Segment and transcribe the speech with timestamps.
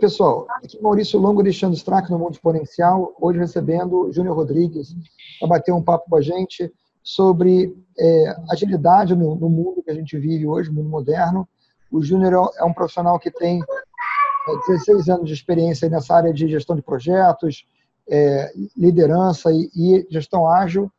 [0.00, 0.46] pessoal.
[0.48, 4.96] Aqui é Maurício Longo deixando Strack no Mundo Exponencial, hoje recebendo o Júnior Rodrigues
[5.38, 6.72] para bater um papo com a gente
[7.02, 11.46] sobre é, agilidade no, no, mundo que a gente vive hoje, mundo moderno.
[11.92, 13.62] O Júnior é um profissional que tem
[14.68, 17.66] 16 é, anos de experiência nessa área de gestão de projetos,
[18.08, 20.90] é, liderança e, e gestão ágil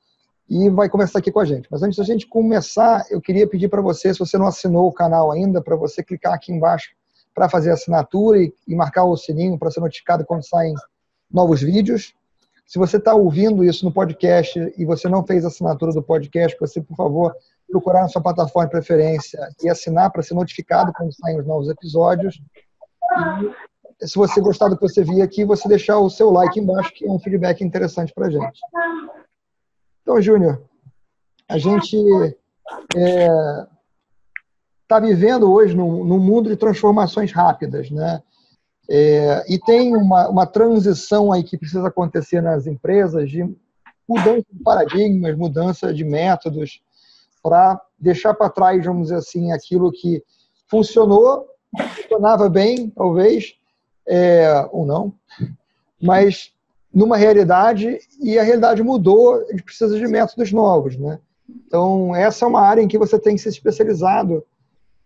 [0.47, 1.67] e vai conversar aqui com a gente.
[1.71, 4.93] Mas antes da gente começar, eu queria pedir para você, se você não assinou o
[4.93, 6.91] canal ainda, para você clicar aqui embaixo
[7.33, 10.73] para fazer a assinatura e, e marcar o sininho para ser notificado quando saem
[11.31, 12.13] novos vídeos.
[12.65, 16.57] Se você está ouvindo isso no podcast e você não fez a assinatura do podcast,
[16.59, 17.35] você, por favor,
[17.69, 21.69] procurar na sua plataforma de preferência e assinar para ser notificado quando saem os novos
[21.69, 22.41] episódios.
[24.01, 26.93] E, se você gostar do que você viu aqui, você deixar o seu like embaixo,
[26.93, 28.59] que é um feedback interessante para a gente.
[30.01, 30.63] Então, Júnior,
[31.47, 31.97] a gente
[32.95, 33.27] é,
[34.91, 38.21] está vivendo hoje num, num, mundo de transformações rápidas, né?
[38.89, 43.43] É, e tem uma, uma transição aí que precisa acontecer nas empresas de
[44.05, 46.81] mudança de paradigmas, mudança de métodos,
[47.41, 50.21] para deixar para trás, vamos dizer assim, aquilo que
[50.67, 51.47] funcionou,
[51.95, 53.55] funcionava bem, talvez,
[54.05, 55.13] é, ou não,
[56.01, 56.51] mas
[56.93, 61.17] numa realidade, e a realidade mudou, a gente precisa de métodos novos, né?
[61.49, 64.43] Então, essa é uma área em que você tem que ser especializado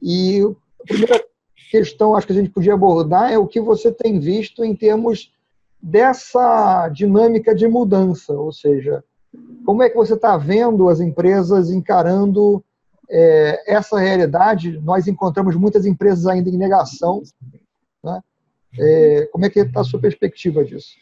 [0.02, 0.42] e
[0.82, 1.24] a primeira
[1.70, 5.32] questão, acho que a gente podia abordar é o que você tem visto em termos
[5.82, 9.04] dessa dinâmica de mudança, ou seja,
[9.66, 12.64] como é que você está vendo as empresas encarando
[13.10, 14.80] é, essa realidade?
[14.82, 17.22] Nós encontramos muitas empresas ainda em negação.
[18.04, 18.22] Né?
[18.80, 20.96] É, como é que está a sua perspectiva disso?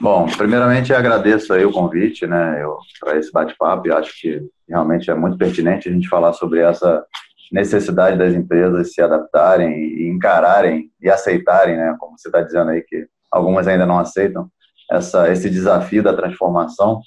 [0.00, 2.62] Bom, primeiramente agradeço aí o convite, né,
[3.00, 7.04] para esse bate-papo acho que realmente é muito pertinente a gente falar sobre essa
[7.50, 12.82] necessidade das empresas se adaptarem e encararem e aceitarem, né, como você está dizendo aí
[12.82, 14.48] que algumas ainda não aceitam
[14.90, 17.00] essa esse desafio da transformação.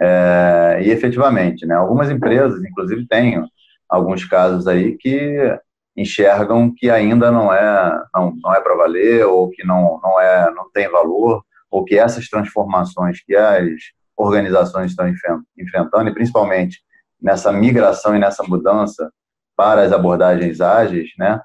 [0.00, 3.46] É, e efetivamente, né, algumas empresas, inclusive tenho
[3.88, 5.58] alguns casos aí que
[5.96, 10.50] enxergam que ainda não é não, não é para valer ou que não não é
[10.50, 11.42] não tem valor
[11.74, 13.68] ou que essas transformações que as
[14.16, 15.12] organizações estão
[15.58, 16.78] enfrentando, e principalmente
[17.20, 19.10] nessa migração e nessa mudança
[19.56, 21.40] para as abordagens ágeis, né,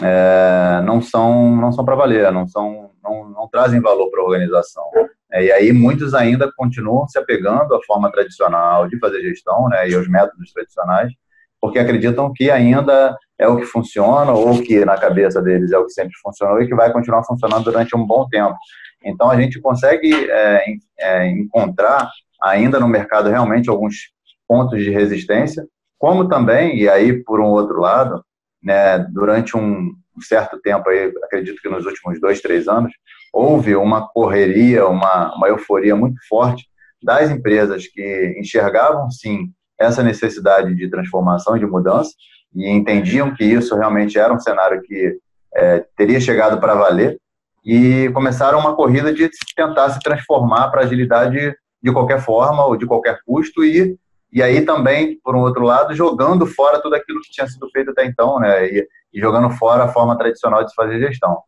[0.00, 4.24] é, não são não são para valer, não são não, não trazem valor para a
[4.24, 4.84] organização.
[5.32, 9.88] É, e aí muitos ainda continuam se apegando à forma tradicional de fazer gestão, né,
[9.88, 11.12] e aos métodos tradicionais,
[11.60, 15.86] porque acreditam que ainda é o que funciona ou que na cabeça deles é o
[15.86, 18.56] que sempre funcionou e que vai continuar funcionando durante um bom tempo.
[19.04, 20.64] Então, a gente consegue é,
[20.98, 22.10] é, encontrar
[22.42, 24.10] ainda no mercado realmente alguns
[24.46, 25.66] pontos de resistência,
[25.98, 28.24] como também, e aí por um outro lado,
[28.62, 32.92] né, durante um certo tempo, aí, acredito que nos últimos dois, três anos,
[33.32, 36.66] houve uma correria, uma, uma euforia muito forte
[37.02, 42.10] das empresas que enxergavam, sim, essa necessidade de transformação e de mudança,
[42.54, 45.18] e entendiam que isso realmente era um cenário que
[45.54, 47.18] é, teria chegado para valer,
[47.64, 52.86] e começaram uma corrida de tentar se transformar para agilidade de qualquer forma ou de
[52.86, 53.96] qualquer custo e
[54.32, 57.90] e aí também por um outro lado jogando fora tudo aquilo que tinha sido feito
[57.90, 61.38] até então né e, e jogando fora a forma tradicional de se fazer gestão.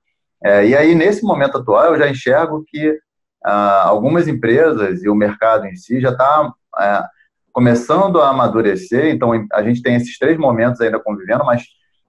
[0.43, 2.99] É, e aí nesse momento atual eu já enxergo que
[3.45, 7.03] ah, algumas empresas e o mercado em si já está é,
[7.53, 11.63] começando a amadurecer então a gente tem esses três momentos ainda convivendo mas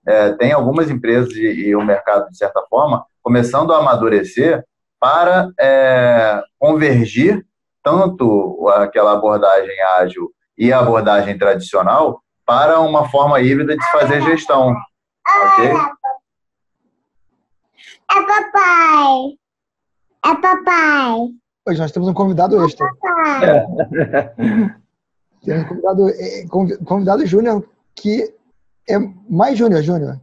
[0.06, 4.64] é, tem algumas empresas e, e o mercado de certa forma começando a amadurecer
[5.00, 7.44] para é, convergir
[7.84, 14.22] tanto aquela abordagem ágil e a abordagem tradicional para uma forma híbrida de se fazer
[14.22, 14.76] gestão.
[15.44, 15.72] Ok?
[18.12, 19.38] É papai.
[20.24, 21.16] É papai.
[21.68, 22.88] Hoje nós temos um convidado é extra.
[23.42, 23.66] É.
[25.44, 26.46] Temos um convidado, é,
[26.86, 28.36] convidado Júnior, que
[28.88, 30.22] é mais Júnior, Júnior.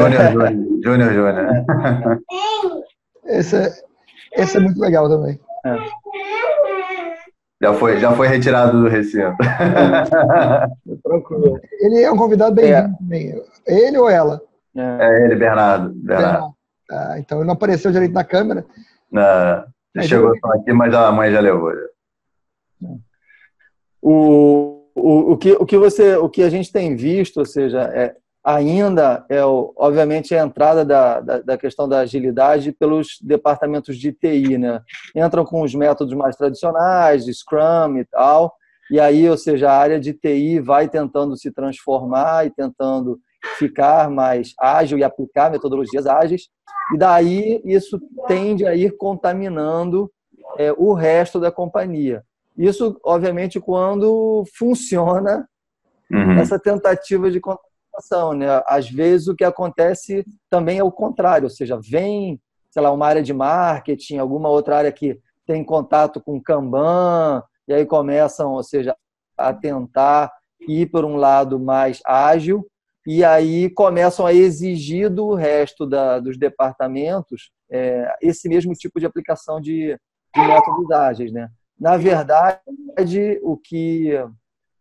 [0.00, 0.52] Júnior,
[0.82, 1.64] Júnior, Júnior.
[3.24, 3.72] Esse, é,
[4.36, 5.40] esse é muito legal também.
[5.64, 5.76] É.
[7.62, 9.36] Já foi, já foi retirado do recinto.
[11.02, 11.58] Tranquilo.
[11.80, 12.82] Ele é um convidado bem é.
[12.82, 13.42] também.
[13.66, 14.40] Ele ou ela?
[14.76, 15.92] É, ele, Bernardo.
[15.94, 16.54] Bernardo.
[16.90, 18.64] Ah, então ele não apareceu direito na câmera.
[19.10, 19.64] Não,
[19.94, 21.72] ele chegou só aqui, mas a mãe já levou.
[24.02, 27.80] O, o, o, que, o, que você, o que a gente tem visto, ou seja,
[27.94, 28.14] é,
[28.46, 34.56] ainda é, obviamente, a entrada da, da, da, questão da agilidade pelos departamentos de TI,
[34.56, 34.80] né?
[35.16, 38.54] Entram com os métodos mais tradicionais, de Scrum e tal,
[38.88, 43.18] e aí, ou seja, a área de TI vai tentando se transformar e tentando
[43.58, 46.42] ficar mais ágil e aplicar metodologias ágeis,
[46.94, 50.08] e daí isso tende a ir contaminando
[50.56, 52.22] é, o resto da companhia.
[52.56, 55.48] Isso, obviamente, quando funciona
[56.12, 56.38] uhum.
[56.38, 57.40] essa tentativa de
[57.96, 58.32] contaminação.
[58.34, 58.46] Né?
[58.66, 62.40] Às vezes, o que acontece também é o contrário, ou seja, vem,
[62.70, 67.74] sei lá, uma área de marketing, alguma outra área que tem contato com Kanban, e
[67.74, 68.96] aí começam, ou seja,
[69.36, 70.32] a tentar
[70.68, 72.66] ir por um lado mais ágil,
[73.06, 79.06] e aí começam a exigir do resto da, dos departamentos é, esse mesmo tipo de
[79.06, 79.96] aplicação de,
[80.34, 81.32] de métodos ágeis.
[81.32, 81.48] Né?
[81.78, 82.58] Na verdade,
[83.42, 84.12] o que,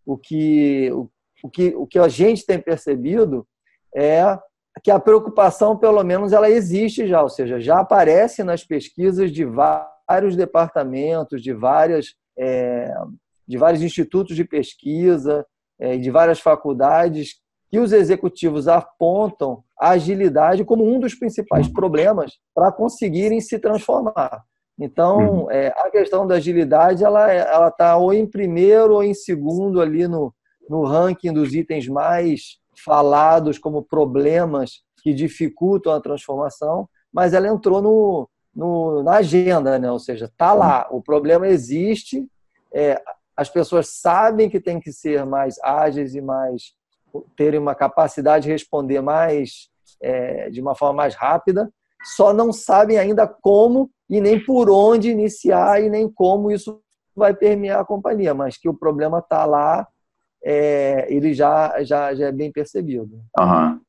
[0.04, 1.08] o, que, o,
[1.52, 3.48] que, o que a gente tem percebido
[3.96, 4.38] é
[4.84, 9.46] que a preocupação, pelo menos, ela existe já, ou seja, já aparece nas pesquisas de
[9.46, 12.94] vários departamentos, de várias é,
[13.48, 15.46] de vários institutos de pesquisa
[15.80, 17.36] é, de várias faculdades
[17.70, 24.44] que os executivos apontam a agilidade como um dos principais problemas para conseguirem se transformar.
[24.80, 25.52] Então, uhum.
[25.52, 29.82] é, a questão da agilidade ela é, ela está ou em primeiro ou em segundo
[29.82, 30.34] ali no,
[30.70, 37.82] no ranking dos itens mais falados como problemas que dificultam a transformação, mas ela entrou
[37.82, 39.92] no, no na agenda, né?
[39.92, 42.28] ou seja, está lá, o problema existe,
[42.74, 43.02] é,
[43.36, 46.74] as pessoas sabem que tem que ser mais ágeis e mais
[47.38, 49.70] terem uma capacidade de responder mais
[50.02, 51.72] é, de uma forma mais rápida,
[52.04, 56.82] só não sabem ainda como e nem por onde iniciar e nem como isso
[57.16, 59.88] vai permear a companhia, mas que o problema está lá,
[60.46, 63.20] é, ele já, já, já é bem percebido.
[63.40, 63.80] Uhum.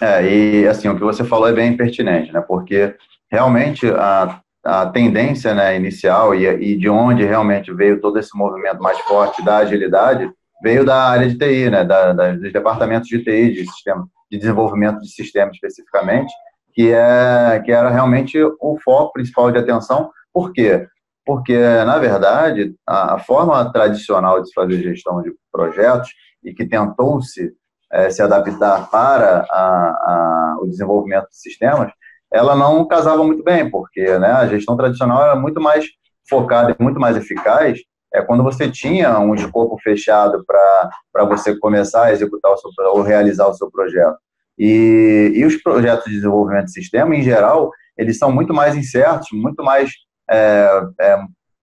[0.00, 2.40] É, e assim, o que você falou é bem pertinente, né?
[2.40, 2.94] Porque
[3.30, 8.80] realmente a, a tendência né, inicial e, e de onde realmente veio todo esse movimento
[8.80, 10.30] mais forte da agilidade
[10.62, 14.38] veio da área de TI, né, da, da, dos departamentos de TI, de, sistema, de
[14.38, 16.32] desenvolvimento de sistema especificamente,
[16.72, 20.10] que, é, que era realmente o foco principal de atenção.
[20.32, 20.86] Por quê?
[21.28, 26.08] Porque, na verdade, a, a forma tradicional de se fazer gestão de projetos
[26.42, 27.52] e que tentou-se
[27.92, 31.92] é, se adaptar para a, a, o desenvolvimento de sistemas,
[32.32, 35.84] ela não casava muito bem, porque né, a gestão tradicional era muito mais
[36.26, 37.78] focada e muito mais eficaz
[38.14, 43.02] é quando você tinha um escopo fechado para você começar a executar o seu, ou
[43.02, 44.16] realizar o seu projeto.
[44.58, 49.28] E, e os projetos de desenvolvimento de sistema, em geral, eles são muito mais incertos,
[49.30, 49.92] muito mais
[50.30, 51.18] é, é,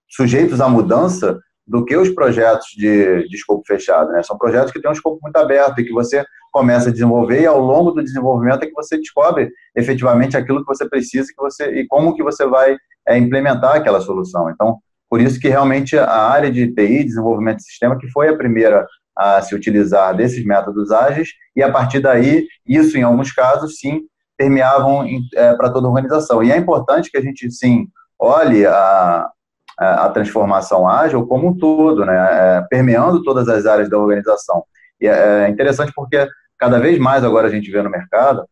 [0.09, 4.11] sujeitos à mudança do que os projetos de, de escopo fechado.
[4.11, 4.21] Né?
[4.23, 7.45] São projetos que têm um escopo muito aberto e que você começa a desenvolver e
[7.45, 11.81] ao longo do desenvolvimento é que você descobre efetivamente aquilo que você precisa que você,
[11.81, 12.77] e como que você vai
[13.07, 14.49] é, implementar aquela solução.
[14.49, 14.77] Então,
[15.09, 18.85] por isso que realmente a área de TI, desenvolvimento de sistema, que foi a primeira
[19.17, 24.01] a se utilizar desses métodos ágeis, e a partir daí, isso em alguns casos, sim,
[24.37, 26.43] permeavam é, para toda a organização.
[26.43, 27.87] E é importante que a gente, sim,
[28.19, 29.29] olhe a,
[29.77, 34.63] a, transformação ágil como um todo, né, é, permeando todas as áreas da organização.
[34.99, 36.27] E é, é interessante porque
[36.57, 38.45] cada vez mais agora a gente vê no mercado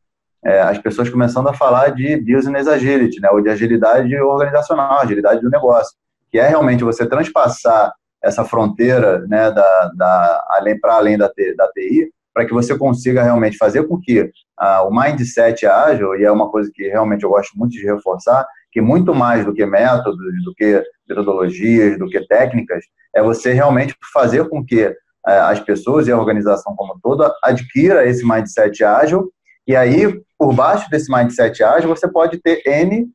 [0.44, 5.42] é, as pessoas começando a falar de business agility, né, ou de agilidade organizacional, agilidade
[5.42, 5.94] do negócio
[6.34, 11.72] que é realmente você transpassar essa fronteira né, da, da, além, para além da, da
[11.72, 16.32] TI, para que você consiga realmente fazer com que ah, o mindset ágil, e é
[16.32, 20.18] uma coisa que realmente eu gosto muito de reforçar, que muito mais do que métodos,
[20.44, 22.84] do que metodologias, do que técnicas,
[23.16, 24.92] é você realmente fazer com que
[25.26, 29.32] ah, as pessoas e a organização como toda adquira esse mindset ágil,
[29.66, 33.08] e aí, por baixo desse mindset ágil, você pode ter N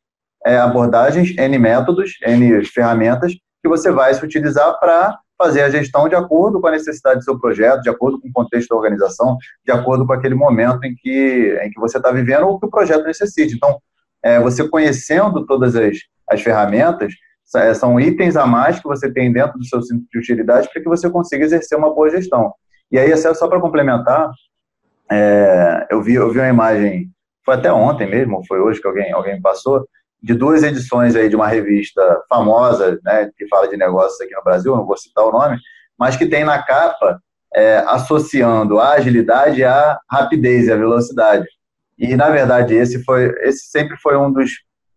[0.47, 6.09] é, abordagens, N métodos, N ferramentas que você vai se utilizar para fazer a gestão
[6.09, 9.37] de acordo com a necessidade do seu projeto, de acordo com o contexto da organização,
[9.65, 12.71] de acordo com aquele momento em que, em que você está vivendo ou que o
[12.71, 13.55] projeto necessite.
[13.55, 13.79] Então,
[14.23, 15.97] é, você conhecendo todas as,
[16.29, 17.13] as ferramentas,
[17.57, 20.83] é, são itens a mais que você tem dentro do seu centro de utilidade para
[20.83, 22.53] que você consiga exercer uma boa gestão.
[22.91, 24.31] E aí, só para complementar,
[25.11, 27.11] é, eu, vi, eu vi uma imagem,
[27.45, 29.87] foi até ontem mesmo, foi hoje que alguém, alguém passou,
[30.23, 34.43] de duas edições aí de uma revista famosa, né, que fala de negócios aqui no
[34.43, 35.59] Brasil, não vou citar o nome,
[35.99, 37.21] mas que tem na capa
[37.55, 41.47] é, associando a agilidade à rapidez e à velocidade.
[41.99, 44.50] E na verdade esse foi, esse sempre foi um dos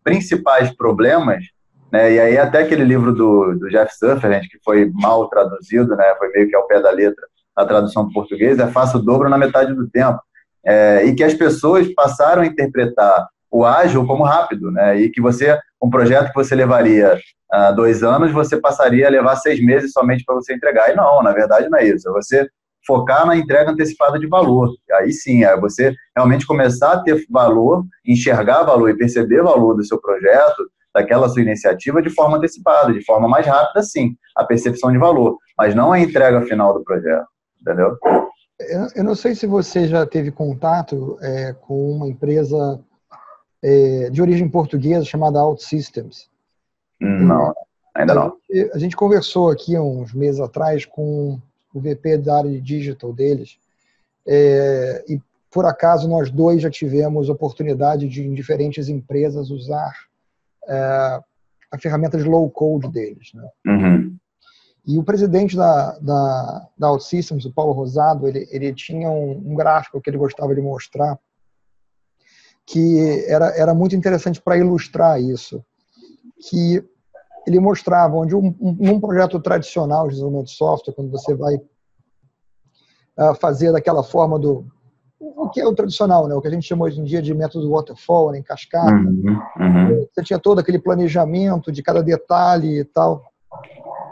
[0.04, 1.44] principais problemas,
[1.90, 2.12] né?
[2.12, 6.14] E aí até aquele livro do, do Jeff Sutherland que foi mal traduzido, né?
[6.18, 9.28] Foi meio que ao pé da letra a tradução do português, é faça o dobro
[9.28, 10.18] na metade do tempo.
[10.64, 14.98] É, e que as pessoas passaram a interpretar o ágil como rápido, né?
[14.98, 17.18] E que você, um projeto que você levaria
[17.52, 20.90] uh, dois anos, você passaria a levar seis meses somente para você entregar.
[20.90, 22.08] E não, na verdade não é isso.
[22.08, 22.48] É você
[22.86, 24.70] focar na entrega antecipada de valor.
[24.92, 29.84] Aí sim, é você realmente começar a ter valor, enxergar valor e perceber valor do
[29.84, 34.92] seu projeto, daquela sua iniciativa de forma antecipada, de forma mais rápida, sim, a percepção
[34.92, 37.26] de valor, mas não a entrega final do projeto,
[37.60, 37.96] entendeu?
[38.94, 42.80] Eu não sei se você já teve contato é, com uma empresa
[43.62, 46.28] é, de origem portuguesa chamada OutSystems.
[47.00, 47.52] Não,
[47.94, 48.36] ainda não.
[48.50, 51.40] A gente, a gente conversou aqui uns meses atrás com
[51.72, 53.58] o VP da área de digital deles,
[54.26, 59.92] é, e por acaso nós dois já tivemos oportunidade de, em diferentes empresas, usar
[60.68, 61.20] é,
[61.70, 63.32] a ferramenta de low code deles.
[63.34, 63.48] Né?
[63.66, 64.16] Uhum.
[64.86, 69.54] E o presidente da, da, da OutSystems, o Paulo Rosado, ele, ele tinha um, um
[69.54, 71.18] gráfico que ele gostava de mostrar
[72.66, 75.64] que era, era muito interessante para ilustrar isso,
[76.48, 76.84] que
[77.46, 83.34] ele mostrava onde um, um, projeto tradicional de desenvolvimento de software, quando você vai uh,
[83.40, 84.66] fazer daquela forma do
[85.24, 86.34] o que é o tradicional, né?
[86.34, 88.38] o que a gente chama hoje em dia de método waterfall, né?
[88.38, 88.92] em cascata.
[88.92, 90.06] Uhum, uhum.
[90.12, 93.22] Você tinha todo aquele planejamento de cada detalhe e tal.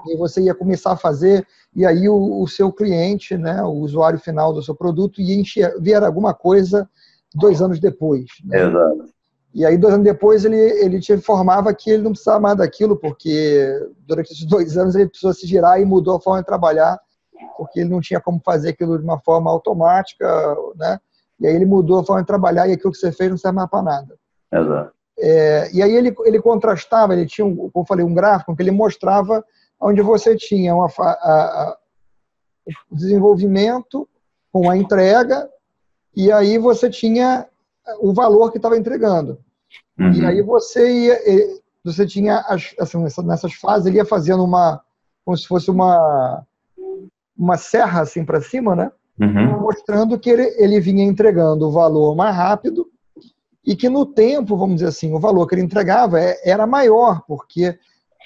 [0.07, 1.45] E você ia começar a fazer,
[1.75, 5.75] e aí o, o seu cliente, né, o usuário final do seu produto, ia enxer,
[5.81, 6.89] ver alguma coisa
[7.35, 8.27] dois anos depois.
[8.45, 8.61] Né?
[8.61, 9.05] Exato.
[9.53, 12.97] E aí, dois anos depois, ele, ele te informava que ele não precisava mais daquilo,
[12.97, 13.67] porque
[14.07, 16.99] durante esses dois anos ele precisou se girar e mudou a forma de trabalhar,
[17.57, 20.27] porque ele não tinha como fazer aquilo de uma forma automática,
[20.77, 21.01] né?
[21.41, 23.57] E aí ele mudou a forma de trabalhar e aquilo que você fez não serve
[23.57, 24.19] mais para nada.
[24.53, 24.93] Exato.
[25.19, 28.71] É, e aí ele, ele contrastava, ele tinha, como eu falei, um gráfico que ele
[28.71, 29.45] mostrava
[29.81, 31.77] onde você tinha uma, a, a,
[32.91, 34.09] o desenvolvimento
[34.53, 35.49] com a entrega,
[36.15, 37.47] e aí você tinha
[38.01, 39.39] o valor que estava entregando.
[39.99, 40.13] Uhum.
[40.13, 41.19] E aí você ia,
[41.85, 44.81] você tinha as, assim, nessas fases ele ia fazendo uma
[45.25, 46.45] como se fosse uma
[47.37, 48.93] uma serra assim para cima, né?
[49.19, 49.61] Uhum.
[49.61, 52.87] Mostrando que ele, ele vinha entregando o valor mais rápido
[53.65, 57.23] e que no tempo, vamos dizer assim, o valor que ele entregava é, era maior,
[57.27, 57.79] porque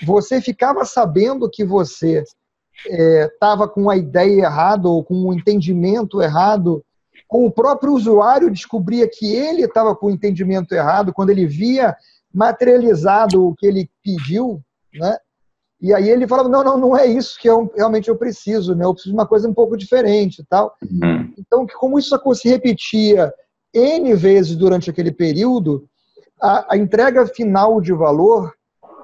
[0.04, 2.24] você ficava sabendo que você
[2.88, 6.84] estava é, com a ideia errada ou com o entendimento errado
[7.34, 11.96] com o próprio usuário descobria que ele estava com o entendimento errado quando ele via
[12.32, 14.62] materializado o que ele pediu,
[14.94, 15.18] né?
[15.80, 18.84] E aí ele falava, não, não, não é isso que eu, realmente eu preciso, né?
[18.84, 20.76] Eu preciso de uma coisa um pouco diferente e tal.
[20.80, 21.34] Uhum.
[21.36, 23.34] Então, como isso se repetia
[23.74, 25.88] N vezes durante aquele período,
[26.40, 28.54] a, a entrega final de valor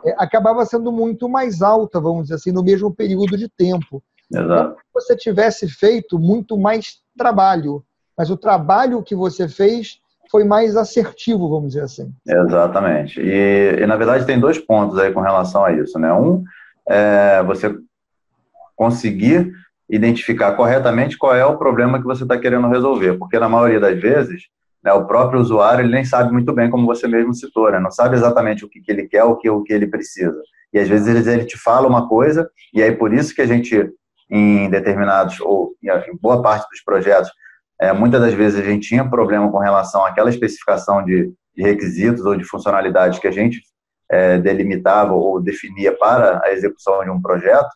[0.07, 4.01] é, acabava sendo muito mais alta, vamos dizer assim, no mesmo período de tempo.
[4.33, 4.77] Exato.
[4.79, 7.85] Se você tivesse feito muito mais trabalho,
[8.17, 10.01] mas o trabalho que você fez
[10.31, 12.13] foi mais assertivo, vamos dizer assim.
[12.27, 13.21] Exatamente.
[13.21, 16.13] E, e na verdade tem dois pontos aí com relação a isso, né?
[16.13, 16.45] Um
[16.89, 17.75] é você
[18.77, 19.53] conseguir
[19.89, 24.01] identificar corretamente qual é o problema que você está querendo resolver, porque na maioria das
[24.01, 24.45] vezes
[24.83, 27.79] né, o próprio usuário ele nem sabe muito bem, como você mesmo citou, né?
[27.79, 30.41] não sabe exatamente o que, que ele quer, o que, o que ele precisa.
[30.73, 33.47] E às vezes ele, ele te fala uma coisa, e aí por isso que a
[33.47, 33.93] gente,
[34.31, 37.31] em determinados, ou em boa parte dos projetos,
[37.81, 42.25] é, muitas das vezes a gente tinha problema com relação àquela especificação de, de requisitos
[42.27, 43.63] ou de funcionalidades que a gente
[44.11, 47.71] é, delimitava ou definia para a execução de um projeto,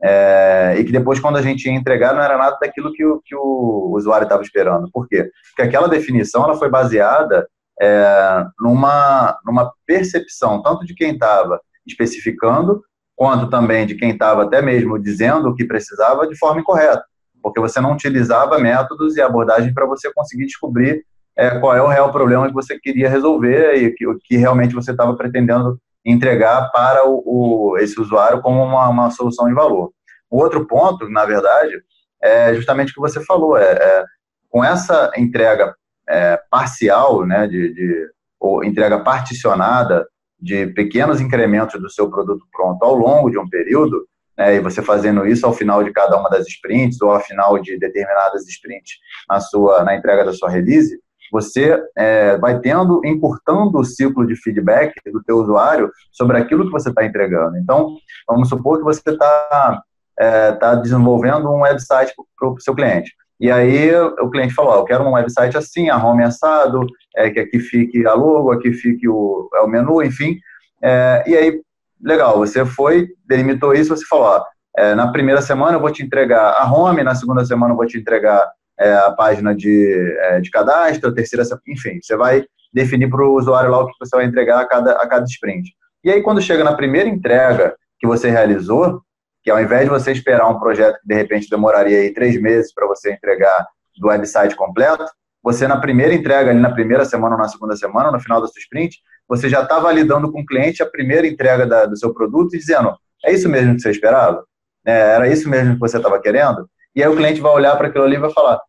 [0.00, 3.20] é, e que depois, quando a gente ia entregar, não era nada daquilo que o,
[3.24, 4.88] que o usuário estava esperando.
[4.92, 5.28] Por quê?
[5.48, 7.48] Porque aquela definição ela foi baseada
[7.80, 12.80] é, numa, numa percepção, tanto de quem estava especificando,
[13.16, 17.02] quanto também de quem estava até mesmo dizendo o que precisava de forma incorreta
[17.42, 21.04] porque você não utilizava métodos e abordagem para você conseguir descobrir
[21.36, 24.74] é, qual é o real problema que você queria resolver e que, o que realmente
[24.74, 29.92] você estava pretendendo entregar para o, o, esse usuário como uma, uma, solução de valor.
[30.30, 31.80] O outro ponto, na verdade,
[32.22, 34.04] é justamente o que você falou, é, é
[34.50, 35.74] com essa entrega
[36.08, 40.06] é, parcial, né, de, de, ou entrega particionada
[40.40, 44.06] de pequenos incrementos do seu produto pronto ao longo de um período,
[44.38, 47.58] né, e você fazendo isso ao final de cada uma das sprints ou ao final
[47.58, 48.94] de determinadas sprints
[49.28, 50.96] na sua na entrega da sua release,
[51.30, 56.72] você é, vai tendo, encurtando o ciclo de feedback do teu usuário sobre aquilo que
[56.72, 57.58] você está entregando.
[57.58, 59.82] Então, vamos supor que você está
[60.18, 63.12] é, tá desenvolvendo um website para o seu cliente.
[63.40, 66.84] E aí o cliente falou, eu quero um website assim, a home assado,
[67.16, 70.36] é, que aqui fique a logo, aqui fique o, é o menu, enfim.
[70.82, 71.60] É, e aí
[72.02, 74.44] legal, você foi, delimitou isso, você falou, ó,
[74.76, 77.86] é, na primeira semana eu vou te entregar a home, na segunda semana eu vou
[77.86, 83.08] te entregar é, a página de, é, de cadastro, a terceira, enfim, você vai definir
[83.08, 85.70] para o usuário lá o que você vai entregar a cada, a cada sprint.
[86.04, 89.02] E aí, quando chega na primeira entrega que você realizou,
[89.42, 92.72] que ao invés de você esperar um projeto que de repente demoraria aí três meses
[92.72, 95.04] para você entregar do website completo,
[95.42, 98.46] você na primeira entrega, ali na primeira semana ou na segunda semana, no final da
[98.46, 102.14] sua sprint, você já está validando com o cliente a primeira entrega da, do seu
[102.14, 104.42] produto e dizendo, é isso mesmo que você esperava?
[104.86, 106.68] É, era isso mesmo que você estava querendo?
[106.94, 108.60] E aí o cliente vai olhar para aquilo ali e vai falar,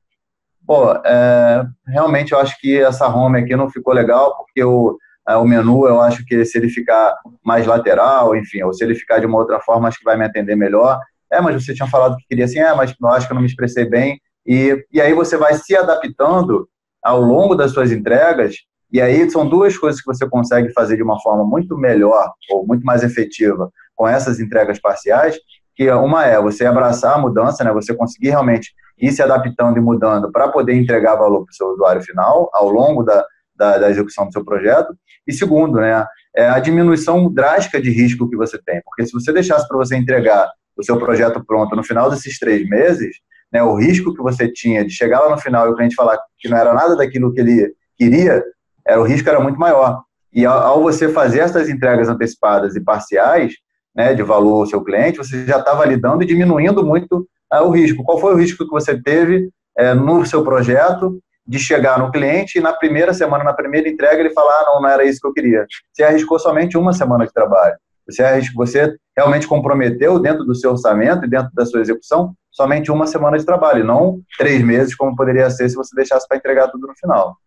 [0.67, 4.97] pô, é, realmente eu acho que essa home aqui não ficou legal, porque o,
[5.27, 8.95] é, o menu, eu acho que se ele ficar mais lateral, enfim, ou se ele
[8.95, 10.99] ficar de uma outra forma, acho que vai me atender melhor.
[11.31, 13.41] É, mas você tinha falado que queria assim, é, mas eu acho que eu não
[13.41, 14.19] me expressei bem.
[14.45, 16.67] E, e aí você vai se adaptando
[17.03, 18.55] ao longo das suas entregas,
[18.91, 22.65] e aí são duas coisas que você consegue fazer de uma forma muito melhor, ou
[22.65, 25.37] muito mais efetiva, com essas entregas parciais,
[25.75, 29.81] que uma é você abraçar a mudança, né, você conseguir realmente ir se adaptando e
[29.81, 33.89] mudando para poder entregar valor para o seu usuário final ao longo da, da, da,
[33.89, 34.93] execução do seu projeto.
[35.25, 36.05] E segundo, né,
[36.35, 39.95] é a diminuição drástica de risco que você tem, porque se você deixasse para você
[39.95, 43.15] entregar o seu projeto pronto no final desses três meses,
[43.51, 46.19] né, o risco que você tinha de chegar lá no final e o cliente falar
[46.37, 48.43] que não era nada daquilo que ele queria,
[48.87, 50.03] era, o risco era muito maior.
[50.31, 53.53] E ao, ao você fazer essas entregas antecipadas e parciais,
[53.95, 57.69] né, de valor ao seu cliente, você já está validando e diminuindo muito uh, o
[57.69, 58.03] risco.
[58.03, 62.59] Qual foi o risco que você teve uh, no seu projeto de chegar no cliente
[62.59, 65.27] e na primeira semana, na primeira entrega, ele falar, ah, não, não era isso que
[65.27, 65.65] eu queria.
[65.91, 67.75] Você arriscou somente uma semana de trabalho.
[68.07, 72.91] Você, arriscou, você realmente comprometeu dentro do seu orçamento e dentro da sua execução somente
[72.91, 76.67] uma semana de trabalho, não três meses, como poderia ser se você deixasse para entregar
[76.69, 77.37] tudo no final.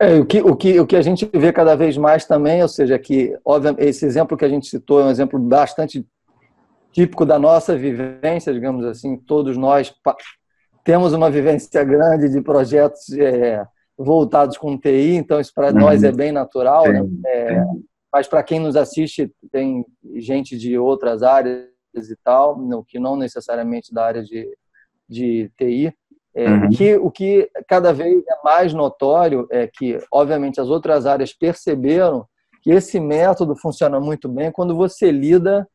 [0.00, 2.68] É, o, que, o, que, o que a gente vê cada vez mais também, ou
[2.68, 6.06] seja, que obviamente, esse exemplo que a gente citou é um exemplo bastante
[6.90, 9.94] típico da nossa vivência, digamos assim, todos nós
[10.82, 13.62] temos uma vivência grande de projetos é,
[13.96, 15.78] voltados com TI, então isso para uhum.
[15.80, 17.06] nós é bem natural, né?
[17.26, 17.64] é,
[18.10, 19.84] mas para quem nos assiste, tem
[20.16, 24.48] gente de outras áreas e tal, que não necessariamente da área de,
[25.06, 25.94] de TI.
[26.34, 26.68] É, uhum.
[26.70, 32.24] que, o que cada vez é mais notório é que, obviamente, as outras áreas perceberam
[32.62, 35.66] que esse método funciona muito bem quando você lida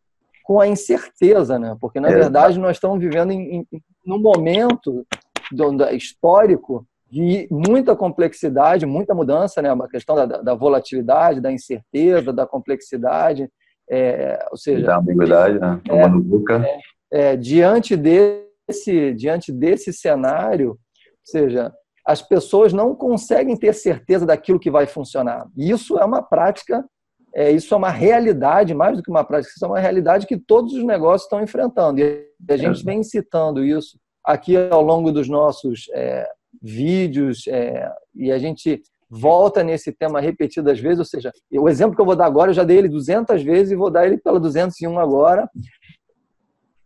[0.43, 1.75] com a incerteza, né?
[1.81, 2.13] Porque na é.
[2.13, 5.05] verdade nós estamos vivendo em, em, num momento
[5.51, 9.71] do, do, histórico de muita complexidade, muita mudança, né?
[9.71, 13.49] A questão da, da volatilidade, da incerteza, da complexidade,
[13.89, 15.81] é, ou seja, da ambiguidade, né?
[15.89, 17.97] É, é, é, diante
[18.67, 20.77] desse, diante desse cenário, ou
[21.23, 21.73] seja,
[22.05, 25.47] as pessoas não conseguem ter certeza daquilo que vai funcionar.
[25.57, 26.83] Isso é uma prática
[27.35, 30.37] é, isso é uma realidade, mais do que uma prática, isso é uma realidade que
[30.37, 31.99] todos os negócios estão enfrentando.
[31.99, 36.25] E a gente vem citando isso aqui ao longo dos nossos é,
[36.61, 42.01] vídeos, é, e a gente volta nesse tema repetidas vezes, ou seja, o exemplo que
[42.01, 44.39] eu vou dar agora, eu já dei ele 200 vezes e vou dar ele pela
[44.39, 45.49] 201 agora,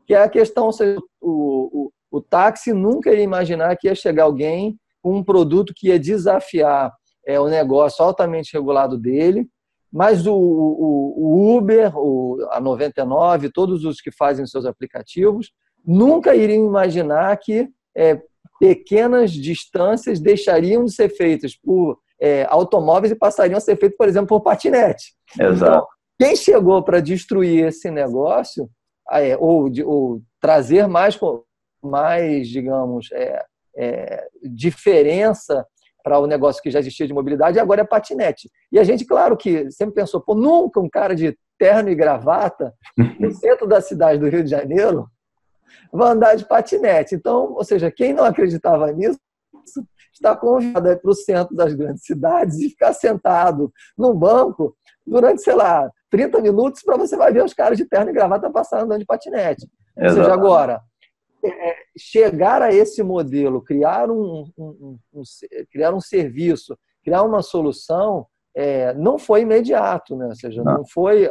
[0.10, 4.24] que é a questão, seja, o, o, o táxi nunca ia imaginar que ia chegar
[4.24, 6.92] alguém com um produto que ia desafiar
[7.28, 9.48] é, o negócio altamente regulado dele,
[9.94, 15.52] mas o, o, o Uber, o, a 99, todos os que fazem seus aplicativos,
[15.86, 18.20] nunca iriam imaginar que é,
[18.60, 24.08] pequenas distâncias deixariam de ser feitas por é, automóveis e passariam a ser feitas, por
[24.08, 25.14] exemplo, por patinete.
[25.40, 25.54] Exato.
[25.54, 25.88] Então,
[26.20, 28.68] quem chegou para destruir esse negócio,
[29.12, 31.20] é, ou, ou, trazer mais,
[31.82, 33.44] mais digamos, é,
[33.76, 35.66] é, diferença
[36.04, 38.50] para o negócio que já existia de mobilidade, e agora é patinete.
[38.72, 42.74] E a gente, claro que sempre pensou, pô, nunca um cara de terno e gravata
[43.20, 45.08] no centro da cidade do Rio de Janeiro
[45.92, 47.16] vai andar de patinete.
[47.16, 49.20] Então, ou seja, quem não acreditava nisso
[50.14, 54.76] está convidado para o centro das grandes cidades e ficar sentado num banco
[55.10, 58.50] durante, sei lá, 30 minutos para você vai ver os caras de terno e gravata
[58.50, 59.68] passando andando de patinete.
[59.98, 60.82] Ou seja, agora,
[61.44, 65.22] é, chegar a esse modelo, criar um, um, um,
[65.72, 70.28] criar um serviço, criar uma solução, é, não foi imediato, né?
[70.28, 71.30] ou seja, não, não foi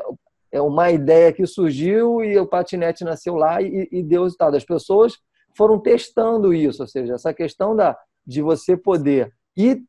[0.50, 4.56] é uma ideia que surgiu e o patinete nasceu lá e, e deu resultado.
[4.56, 5.14] As pessoas
[5.54, 9.82] foram testando isso, ou seja, essa questão da, de você poder ir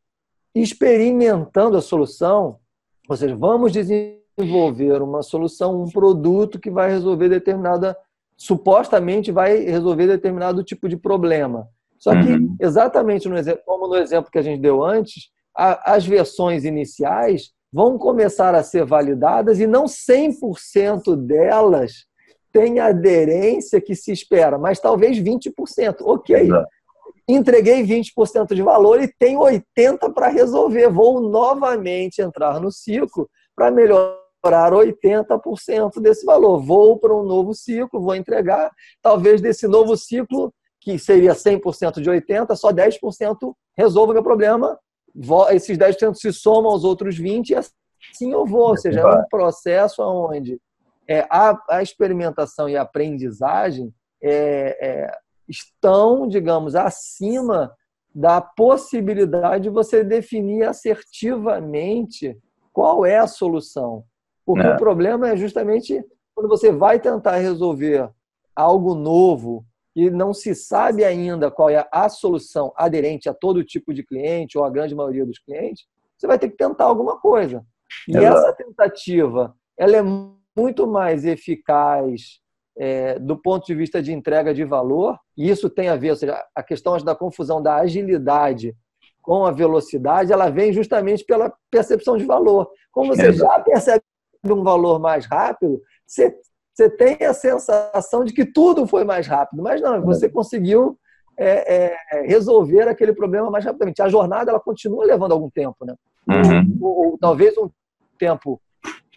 [0.54, 2.60] experimentando a solução,
[3.10, 7.98] ou seja, vamos desenvolver uma solução, um produto que vai resolver determinada
[8.38, 11.68] supostamente vai resolver determinado tipo de problema.
[11.98, 12.56] Só que, uhum.
[12.58, 17.52] exatamente no exemplo, como no exemplo que a gente deu antes, a, as versões iniciais
[17.72, 22.06] vão começar a ser validadas e não 100% delas
[22.52, 25.98] têm a aderência que se espera, mas talvez 20%.
[26.02, 26.68] Ok, Exato.
[27.34, 30.90] Entreguei 20% de valor e tenho 80% para resolver.
[30.90, 36.60] Vou novamente entrar no ciclo para melhorar melhorar 80% desse valor.
[36.60, 42.10] Vou para um novo ciclo, vou entregar, talvez desse novo ciclo, que seria 100% de
[42.10, 44.80] 80%, só 10% resolva o meu problema,
[45.52, 48.70] esses 10% se somam aos outros 20% e assim eu vou.
[48.70, 50.60] Ou seja, é um processo onde
[51.08, 55.18] é, a, a experimentação e a aprendizagem é, é,
[55.50, 57.76] estão, digamos, acima
[58.14, 62.38] da possibilidade de você definir assertivamente
[62.72, 64.04] qual é a solução.
[64.46, 64.74] Porque é.
[64.74, 66.04] o problema é justamente
[66.36, 68.10] quando você vai tentar resolver
[68.56, 73.94] algo novo e não se sabe ainda qual é a solução aderente a todo tipo
[73.94, 75.86] de cliente ou a grande maioria dos clientes,
[76.18, 77.66] você vai ter que tentar alguma coisa.
[78.08, 78.38] E Exato.
[78.38, 80.04] essa tentativa, ela é
[80.56, 82.40] muito mais eficaz
[82.80, 86.16] é, do ponto de vista de entrega de valor, e isso tem a ver, ou
[86.16, 88.74] seja, a questão da confusão da agilidade
[89.22, 92.72] com a velocidade, ela vem justamente pela percepção de valor.
[92.92, 93.54] Como você Exato.
[93.54, 94.04] já percebe
[94.46, 96.34] um valor mais rápido, você,
[96.74, 100.98] você tem a sensação de que tudo foi mais rápido, mas não, você conseguiu
[101.38, 104.02] é, é, resolver aquele problema mais rapidamente.
[104.02, 105.96] A jornada ela continua levando algum tempo, né?
[106.28, 106.78] Uhum.
[106.82, 107.70] Ou, ou, talvez um
[108.18, 108.62] tempo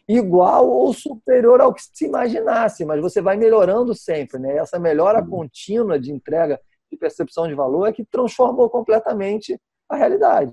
[0.09, 4.57] igual ou superior ao que se imaginasse, mas você vai melhorando sempre, né?
[4.57, 5.29] Essa melhora uhum.
[5.29, 6.61] contínua de entrega
[6.91, 10.53] de percepção de valor é que transformou completamente a realidade.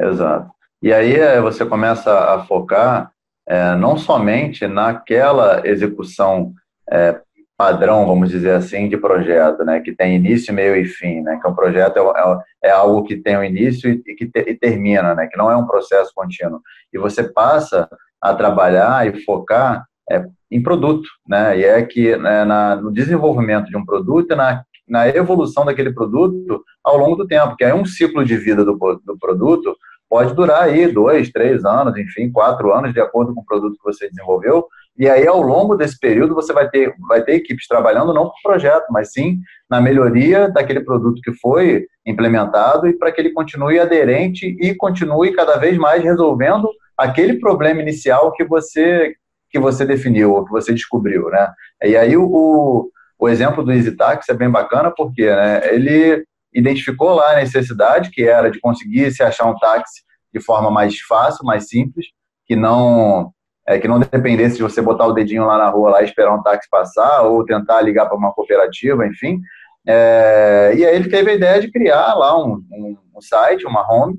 [0.00, 0.50] Exato.
[0.82, 3.12] E aí é, você começa a focar
[3.46, 6.52] é, não somente naquela execução
[6.90, 7.20] é,
[7.56, 11.48] padrão, vamos dizer assim, de projeto, né, que tem início, meio e fim, né, que
[11.48, 15.14] um projeto é, é, é algo que tem um início e, que te, e termina,
[15.14, 16.60] né, que não é um processo contínuo.
[16.92, 17.88] E você passa
[18.20, 23.66] a trabalhar e focar é, em produto, né, e é que né, na, no desenvolvimento
[23.66, 27.74] de um produto e na, na evolução daquele produto ao longo do tempo, que é
[27.74, 28.74] um ciclo de vida do,
[29.04, 29.76] do produto
[30.08, 33.84] pode durar aí dois, três anos, enfim, quatro anos, de acordo com o produto que
[33.84, 34.66] você desenvolveu.
[34.98, 38.32] E aí, ao longo desse período, você vai ter, vai ter equipes trabalhando não o
[38.42, 43.78] projeto, mas sim na melhoria daquele produto que foi implementado e para que ele continue
[43.78, 49.14] aderente e continue cada vez mais resolvendo aquele problema inicial que você
[49.48, 51.52] que você definiu ou que você descobriu, né?
[51.82, 57.32] E aí o, o exemplo do EasyTax é bem bacana porque né, ele identificou lá
[57.32, 60.02] a necessidade, que era de conseguir se achar um táxi
[60.34, 62.06] de forma mais fácil, mais simples,
[62.46, 63.32] que não
[63.66, 66.42] é, que não dependesse de você botar o dedinho lá na rua lá esperar um
[66.42, 69.40] táxi passar, ou tentar ligar para uma cooperativa, enfim.
[69.86, 73.86] É, e aí ele teve a ideia de criar lá um, um, um site, uma
[73.90, 74.18] home,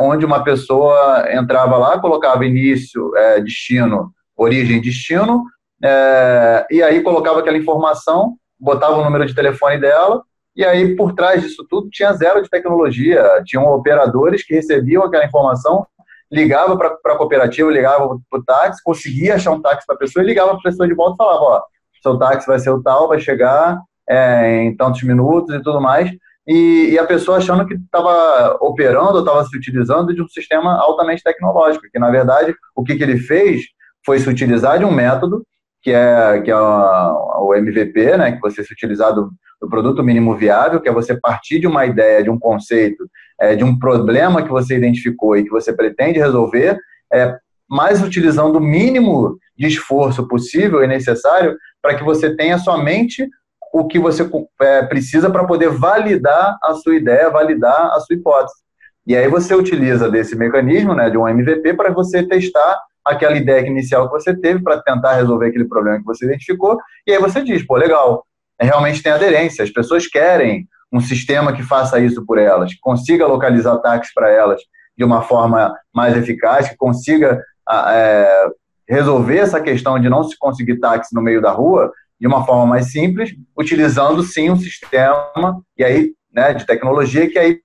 [0.00, 5.44] onde uma pessoa entrava lá, colocava início, é, destino, origem, destino,
[5.82, 10.22] é, e aí colocava aquela informação, botava o número de telefone dela,
[10.54, 13.42] e aí, por trás disso tudo, tinha zero de tecnologia.
[13.44, 15.86] Tinham operadores que recebiam aquela informação,
[16.30, 20.22] ligava para a cooperativa, ligava para o táxi, conseguia achar um táxi para a pessoa
[20.22, 21.62] e ligava para a pessoa de volta e falava: Ó,
[22.02, 26.10] seu táxi vai ser o tal, vai chegar é, em tantos minutos e tudo mais.
[26.46, 31.22] E, e a pessoa achando que estava operando, estava se utilizando de um sistema altamente
[31.22, 33.62] tecnológico, que na verdade o que, que ele fez
[34.04, 35.44] foi se utilizar de um método
[35.82, 40.36] que é, que é o MVP, né, que você se utilizar do, do, produto mínimo
[40.36, 43.04] viável, que é você partir de uma ideia, de um conceito,
[43.40, 46.78] é, de um problema que você identificou e que você pretende resolver,
[47.12, 47.36] é,
[47.68, 53.28] mas utilizando o mínimo de esforço possível e necessário para que você tenha somente
[53.72, 54.28] o que você
[54.60, 58.60] é, precisa para poder validar a sua ideia, validar a sua hipótese.
[59.06, 63.66] E aí você utiliza desse mecanismo, né, de um MVP, para você testar aquela ideia
[63.66, 67.42] inicial que você teve para tentar resolver aquele problema que você identificou, e aí você
[67.42, 68.24] diz, pô, legal,
[68.60, 73.26] realmente tem aderência, as pessoas querem um sistema que faça isso por elas, que consiga
[73.26, 74.60] localizar ataques para elas
[74.96, 78.46] de uma forma mais eficaz, que consiga é,
[78.88, 81.90] resolver essa questão de não se conseguir táxi no meio da rua
[82.22, 87.36] de uma forma mais simples, utilizando sim um sistema e aí, né, de tecnologia que
[87.36, 87.58] aí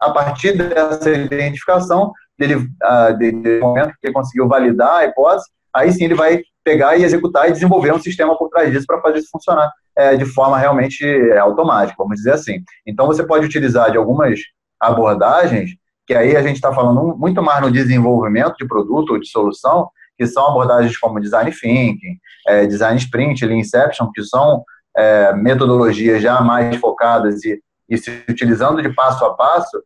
[0.00, 5.44] a partir dessa identificação dele, uh, de, de momento que ele conseguiu validar a hipótese,
[5.74, 9.02] aí sim ele vai pegar e executar e desenvolver um sistema por trás disso para
[9.02, 12.62] fazer isso funcionar é, de forma realmente é, automática, vamos dizer assim.
[12.86, 14.40] Então você pode utilizar de algumas
[14.80, 15.72] abordagens,
[16.06, 19.90] que aí a gente está falando muito mais no desenvolvimento de produto ou de solução,
[20.16, 24.64] que são abordagens como design thinking, é, design sprint, lean inception, que são
[24.96, 29.82] é, metodologias já mais focadas e, e se utilizando de passo a passo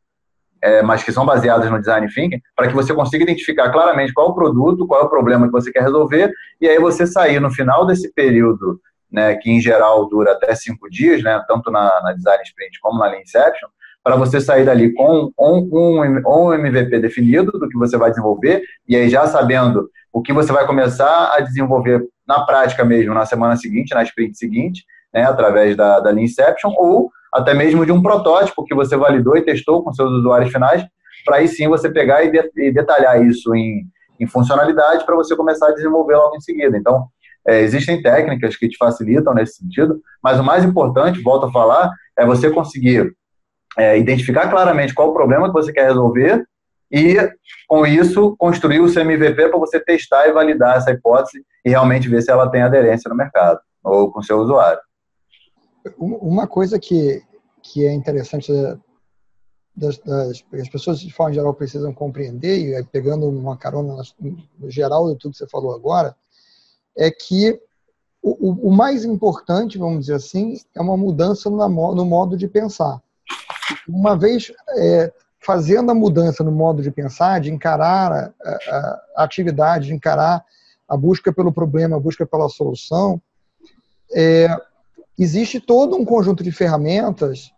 [0.63, 4.29] é, mas que são baseadas no design thinking, para que você consiga identificar claramente qual
[4.29, 7.41] é o produto, qual é o problema que você quer resolver, e aí você sair
[7.41, 12.01] no final desse período, né, que em geral dura até cinco dias, né, tanto na,
[12.03, 13.69] na design sprint como na lean inception,
[14.03, 18.97] para você sair dali com um, um, MVP definido do que você vai desenvolver, e
[18.97, 23.57] aí já sabendo o que você vai começar a desenvolver na prática mesmo, na semana
[23.57, 28.65] seguinte, na sprint seguinte, né, através da, da Inception, ou até mesmo de um protótipo
[28.65, 30.85] que você validou e testou com seus usuários finais,
[31.25, 33.85] para aí sim você pegar e, de, e detalhar isso em,
[34.19, 36.77] em funcionalidade para você começar a desenvolver logo em seguida.
[36.77, 37.07] Então,
[37.47, 41.91] é, existem técnicas que te facilitam nesse sentido, mas o mais importante, volto a falar,
[42.17, 43.13] é você conseguir
[43.79, 46.45] é, identificar claramente qual o problema que você quer resolver
[46.91, 47.17] e,
[47.69, 52.23] com isso, construir o MVP para você testar e validar essa hipótese e realmente ver
[52.23, 54.81] se ela tem aderência no mercado ou com seu usuário.
[55.97, 57.23] Uma coisa que,
[57.63, 58.53] que é interessante
[59.75, 64.03] das, das, as pessoas de forma geral precisam compreender, e pegando uma carona
[64.59, 66.15] no geral de tudo que você falou agora,
[66.99, 67.59] é que
[68.23, 73.01] o, o mais importante, vamos dizer assim, é uma mudança no modo de pensar.
[73.89, 79.25] Uma vez é, fazendo a mudança no modo de pensar, de encarar a, a, a,
[79.25, 80.45] atividade, de encarar
[80.89, 83.21] a busca pelo problema, a busca pela solução,
[84.15, 84.49] é,
[85.19, 87.53] existe todo um conjunto de ferramentas,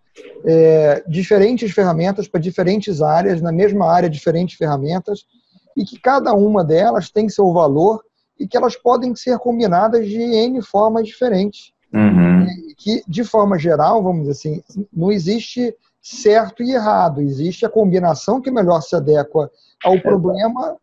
[0.44, 5.26] é, diferentes ferramentas para diferentes áreas, na mesma área, diferentes ferramentas,
[5.76, 8.02] e que cada uma delas tem seu valor
[8.38, 11.72] e que elas podem ser combinadas de N formas diferentes.
[11.92, 12.46] Uhum.
[12.76, 18.40] Que, de forma geral, vamos dizer assim, não existe certo e errado, existe a combinação
[18.40, 19.50] que melhor se adequa
[19.84, 20.76] ao problema,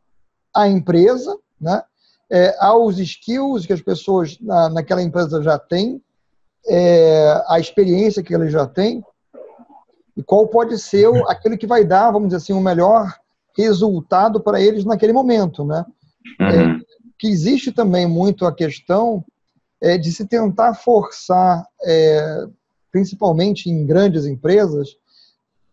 [0.55, 1.83] à empresa, né?
[2.31, 6.01] É, aos skills que as pessoas na, naquela empresa já têm,
[6.67, 9.03] é, a experiência que eles já têm,
[10.15, 13.13] e qual pode ser o, aquilo que vai dar, vamos dizer assim, o melhor
[13.57, 15.85] resultado para eles naquele momento, né?
[16.39, 16.47] Uhum.
[16.47, 16.79] É,
[17.17, 19.25] que existe também muito a questão
[19.81, 22.45] é, de se tentar forçar, é,
[22.91, 24.95] principalmente em grandes empresas,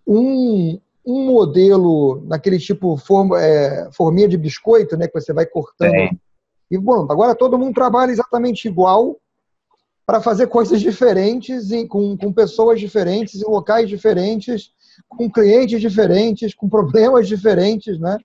[0.07, 6.11] um, um modelo naquele tipo form, é, forminha de biscoito, né, que você vai cortando.
[6.71, 9.17] E bom, agora todo mundo trabalha exatamente igual
[10.05, 14.71] para fazer coisas diferentes, em, com, com pessoas diferentes, em locais diferentes,
[15.09, 18.19] com clientes diferentes, com problemas diferentes, né?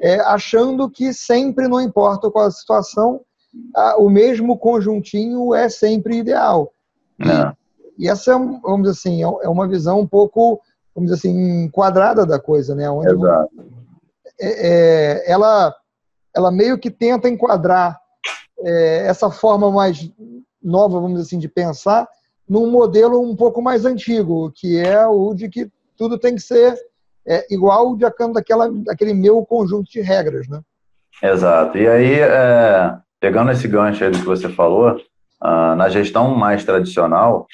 [0.00, 3.20] é, achando que sempre, não importa qual a situação,
[3.74, 6.72] a, o mesmo conjuntinho é sempre ideal.
[7.98, 10.60] E, e, essa, é, vamos dizer assim, é, é uma visão um pouco,
[10.98, 12.90] vamos dizer assim, quadrada da coisa, né?
[12.90, 13.50] Onde Exato.
[14.40, 15.74] É, é, ela,
[16.34, 17.98] ela meio que tenta enquadrar
[18.60, 20.10] é, essa forma mais
[20.62, 22.08] nova, vamos dizer assim, de pensar
[22.48, 26.76] num modelo um pouco mais antigo, que é o de que tudo tem que ser
[27.26, 30.62] é igual de acordo daquela, daquele meu conjunto de regras, né?
[31.22, 31.76] Exato.
[31.76, 34.98] E aí, é, pegando esse gancho aí do que você falou,
[35.40, 37.46] ah, na gestão mais tradicional,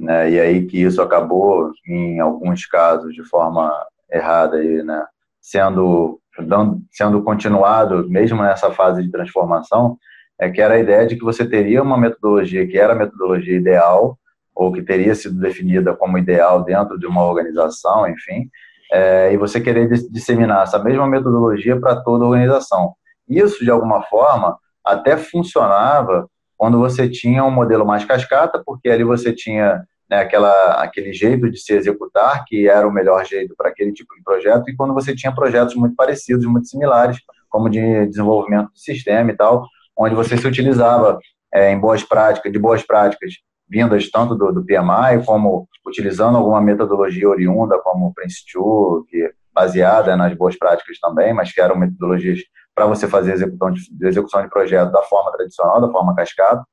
[0.00, 3.70] né, e aí que isso acabou, em alguns casos, de forma
[4.10, 5.04] errada, aí, né,
[5.40, 9.98] sendo, dando, sendo continuado, mesmo nessa fase de transformação,
[10.38, 13.56] é que era a ideia de que você teria uma metodologia que era a metodologia
[13.56, 14.18] ideal,
[14.54, 18.48] ou que teria sido definida como ideal dentro de uma organização, enfim,
[18.92, 22.94] é, e você querer disseminar essa mesma metodologia para toda a organização.
[23.28, 29.04] Isso, de alguma forma, até funcionava quando você tinha um modelo mais cascata, porque ali
[29.04, 33.68] você tinha né, aquela, aquele jeito de se executar, que era o melhor jeito para
[33.68, 37.18] aquele tipo de projeto, e quando você tinha projetos muito parecidos, muito similares,
[37.48, 41.18] como de desenvolvimento de sistema e tal, onde você se utilizava
[41.54, 43.34] é, em boas práticas, de boas práticas
[43.68, 50.16] vindas tanto do, do PMI, como utilizando alguma metodologia oriunda, como o Prince2, que baseada
[50.16, 52.40] nas boas práticas também, mas que eram metodologias
[52.74, 56.64] para você fazer execução de, execução de projeto da forma tradicional, da forma cascata,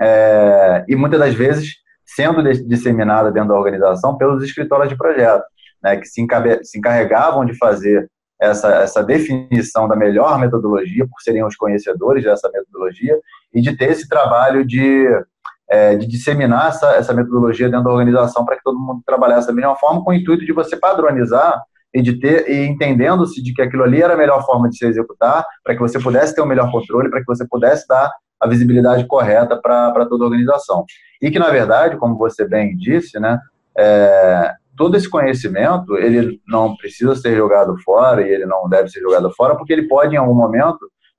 [0.00, 1.74] é, e muitas das vezes
[2.14, 5.44] sendo disseminada dentro da organização pelos escritórios de projeto,
[5.82, 6.26] né, que se,
[6.62, 8.08] se encarregavam de fazer
[8.40, 13.18] essa, essa definição da melhor metodologia, por serem os conhecedores dessa metodologia,
[13.52, 15.06] e de ter esse trabalho de
[15.70, 19.52] é, de disseminar essa, essa metodologia dentro da organização para que todo mundo trabalhasse da
[19.52, 23.62] mesma forma, com o intuito de você padronizar e de ter e entendendo-se de que
[23.62, 26.44] aquilo ali era a melhor forma de se executar, para que você pudesse ter o
[26.44, 30.84] um melhor controle, para que você pudesse dar a visibilidade correta para toda a organização.
[31.20, 33.38] E que, na verdade, como você bem disse, né,
[33.76, 39.00] é, todo esse conhecimento, ele não precisa ser jogado fora e ele não deve ser
[39.00, 40.78] jogado fora, porque ele pode, em algum momento,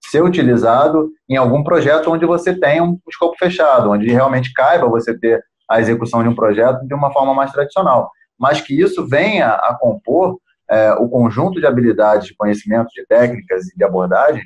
[0.09, 5.17] ser utilizado em algum projeto onde você tem um escopo fechado, onde realmente caiba você
[5.17, 9.49] ter a execução de um projeto de uma forma mais tradicional, mas que isso venha
[9.51, 10.39] a compor
[10.71, 14.45] é, o conjunto de habilidades, de conhecimentos, de técnicas e de abordagens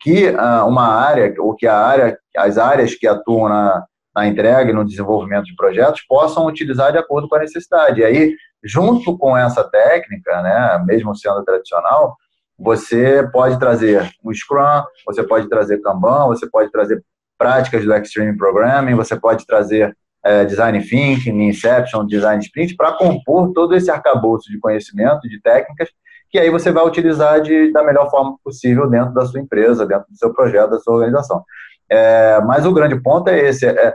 [0.00, 3.84] que uh, uma área, ou que a área, as áreas que atuam na,
[4.14, 8.00] na entrega e no desenvolvimento de projetos possam utilizar de acordo com a necessidade.
[8.00, 12.14] E aí, junto com essa técnica, né, mesmo sendo tradicional,
[12.58, 17.02] você pode trazer o Scrum, você pode trazer Kanban, você pode trazer
[17.38, 23.52] práticas do Extreme Programming, você pode trazer é, Design Thinking, Inception, Design Sprint, para compor
[23.52, 25.90] todo esse arcabouço de conhecimento, de técnicas,
[26.30, 30.06] que aí você vai utilizar de, da melhor forma possível dentro da sua empresa, dentro
[30.10, 31.44] do seu projeto, da sua organização.
[31.90, 33.94] É, mas o grande ponto é esse, é,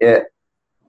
[0.00, 0.26] é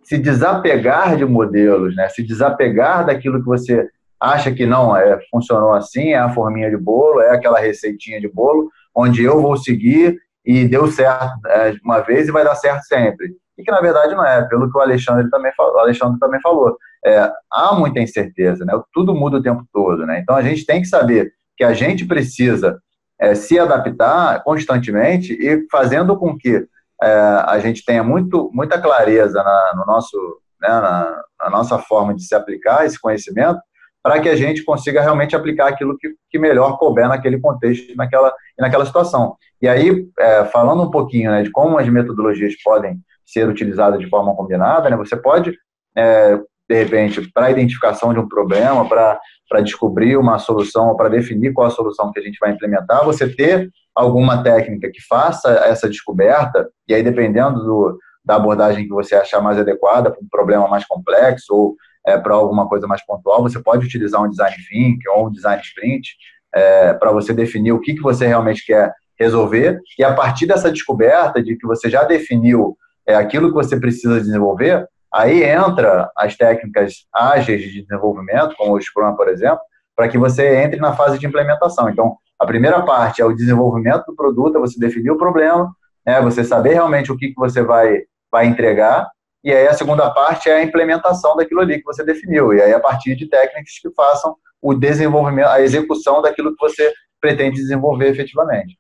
[0.04, 2.10] se desapegar de modelos, né?
[2.10, 6.78] se desapegar daquilo que você acha que não é, funcionou assim, é a forminha de
[6.78, 12.02] bolo, é aquela receitinha de bolo, onde eu vou seguir e deu certo é, uma
[12.02, 13.34] vez e vai dar certo sempre.
[13.58, 15.80] E que na verdade não é, pelo que o Alexandre também falou.
[15.80, 18.74] Alexandre também falou é, há muita incerteza, né?
[18.94, 20.06] tudo muda o tempo todo.
[20.06, 20.20] Né?
[20.20, 22.80] Então a gente tem que saber que a gente precisa
[23.20, 26.66] é, se adaptar constantemente e fazendo com que
[27.02, 27.08] é,
[27.48, 30.18] a gente tenha muito, muita clareza na, no nosso,
[30.62, 33.60] né, na, na, nossa forma de se aplicar esse conhecimento,
[34.02, 38.34] para que a gente consiga realmente aplicar aquilo que, que melhor couber naquele contexto, naquela,
[38.58, 39.36] naquela situação.
[39.62, 44.10] E aí, é, falando um pouquinho né, de como as metodologias podem ser utilizadas de
[44.10, 45.54] forma combinada, né, você pode,
[45.98, 46.38] é,
[46.70, 51.72] de repente, para identificação de um problema, para descobrir uma solução, para definir qual a
[51.72, 56.94] solução que a gente vai implementar, você ter alguma técnica que faça essa descoberta, e
[56.94, 61.54] aí dependendo do, da abordagem que você achar mais adequada para um problema mais complexo
[61.54, 65.32] ou é, para alguma coisa mais pontual, você pode utilizar um design thinking ou um
[65.32, 66.10] design sprint
[66.54, 70.72] é, para você definir o que, que você realmente quer resolver, e a partir dessa
[70.72, 72.76] descoberta de que você já definiu
[73.08, 78.82] é, aquilo que você precisa desenvolver, aí entra as técnicas ágeis de desenvolvimento, como o
[78.82, 79.60] Scrum, por exemplo,
[79.96, 81.90] para que você entre na fase de implementação.
[81.90, 85.72] Então, a primeira parte é o desenvolvimento do produto, é você definir o problema,
[86.06, 89.08] né, você saber realmente o que, que você vai, vai entregar,
[89.44, 92.74] e aí a segunda parte é a implementação daquilo ali que você definiu, e aí
[92.74, 98.10] a partir de técnicas que façam o desenvolvimento, a execução daquilo que você pretende desenvolver
[98.10, 98.78] efetivamente.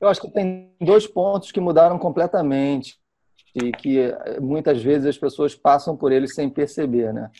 [0.00, 2.96] Eu acho que tem dois pontos que mudaram completamente
[3.54, 7.30] e que eh, muitas vezes as pessoas passam por eles sem perceber, né?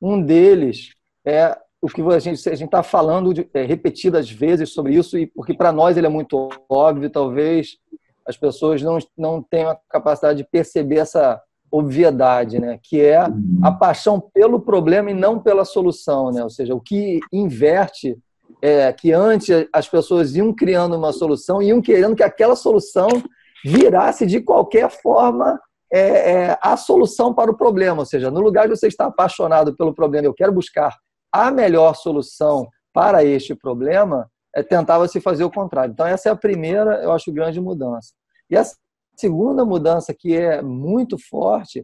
[0.00, 0.90] Um deles
[1.24, 5.26] é o que a gente a está falando de, é, repetidas vezes sobre isso, e
[5.26, 7.76] porque para nós ele é muito óbvio, talvez
[8.26, 11.40] as pessoas não, não tenham a capacidade de perceber essa
[11.72, 12.78] obviedade, né?
[12.82, 13.78] que é a uhum.
[13.78, 16.30] paixão pelo problema e não pela solução.
[16.30, 16.44] Né?
[16.44, 18.16] Ou seja, o que inverte
[18.62, 23.08] é que antes as pessoas iam criando uma solução, iam querendo que aquela solução
[23.64, 25.60] virasse de qualquer forma
[25.92, 28.00] é, é, a solução para o problema.
[28.00, 30.96] Ou seja, no lugar de você estar apaixonado pelo problema, eu quero buscar
[31.30, 35.92] a melhor solução para este problema, é, tentava se fazer o contrário.
[35.92, 38.12] Então, essa é a primeira, eu acho, grande mudança.
[38.48, 38.62] E a
[39.22, 41.80] segunda mudança, que é muito forte,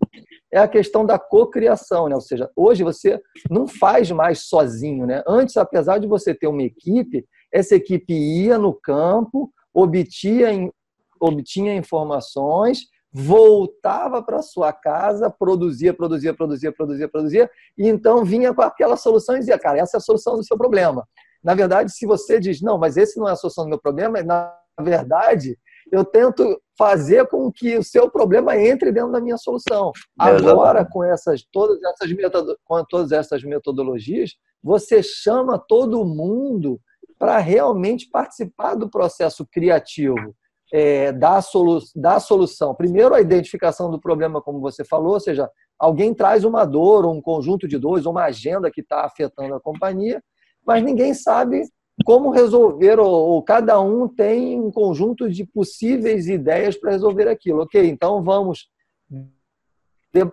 [0.52, 2.16] é a questão da cocriação, né?
[2.16, 5.22] Ou seja, hoje você não faz mais sozinho, né?
[5.26, 10.68] Antes, apesar de você ter uma equipe, essa equipe ia no campo, obtinha,
[11.20, 18.60] obtinha informações voltava para sua casa, produzia, produzia, produzia, produzia, produzia, e então vinha com
[18.60, 21.08] aquela solução e dizia, cara, essa é a solução do seu problema.
[21.42, 24.22] Na verdade, se você diz, não, mas esse não é a solução do meu problema,
[24.22, 25.58] na verdade,
[25.90, 29.92] eu tento fazer com que o seu problema entre dentro da minha solução.
[30.18, 32.10] Agora, com essas todas essas,
[32.64, 36.80] com todas essas metodologias, você chama todo mundo
[37.18, 40.34] para realmente participar do processo criativo
[40.72, 42.74] é, da, solu da solução.
[42.74, 47.14] Primeiro, a identificação do problema, como você falou, ou seja, alguém traz uma dor, ou
[47.14, 50.22] um conjunto de dores, ou uma agenda que está afetando a companhia,
[50.66, 51.62] mas ninguém sabe
[52.04, 57.62] como resolver, ou, ou, cada um tem um conjunto de possíveis ideias para resolver aquilo.
[57.62, 58.68] Ok, então vamos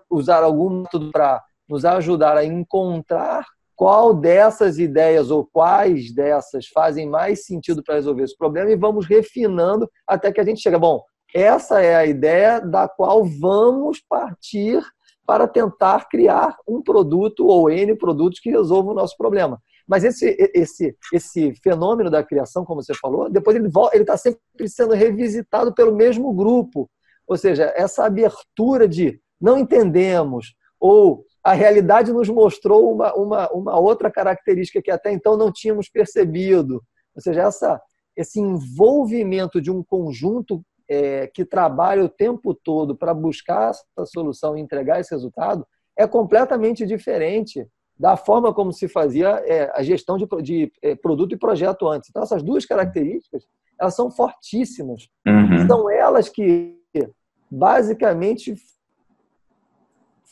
[0.10, 7.10] usar algum método para nos ajudar a encontrar qual dessas ideias ou quais dessas fazem
[7.10, 10.80] mais sentido para resolver esse problema e vamos refinando até que a gente chega.
[10.80, 14.82] Bom, essa é a ideia da qual vamos partir
[15.25, 19.60] para tentar criar um produto ou N produtos que resolvam o nosso problema.
[19.88, 23.67] Mas esse, esse, esse fenômeno da criação, como você falou, depois ele
[24.02, 26.90] está sempre sendo revisitado pelo mesmo grupo.
[27.27, 33.79] Ou seja, essa abertura de não entendemos ou a realidade nos mostrou uma, uma, uma
[33.79, 36.83] outra característica que até então não tínhamos percebido.
[37.15, 37.81] Ou seja, essa,
[38.15, 44.58] esse envolvimento de um conjunto é, que trabalha o tempo todo para buscar essa solução
[44.58, 45.65] e entregar esse resultado
[45.98, 47.65] é completamente diferente
[47.98, 52.10] da forma como se fazia é, a gestão de, de é, produto e projeto antes.
[52.10, 53.48] Então, essas duas características
[53.79, 55.10] elas são fortíssimas.
[55.27, 55.67] Uhum.
[55.67, 56.79] São elas que
[57.50, 58.56] basicamente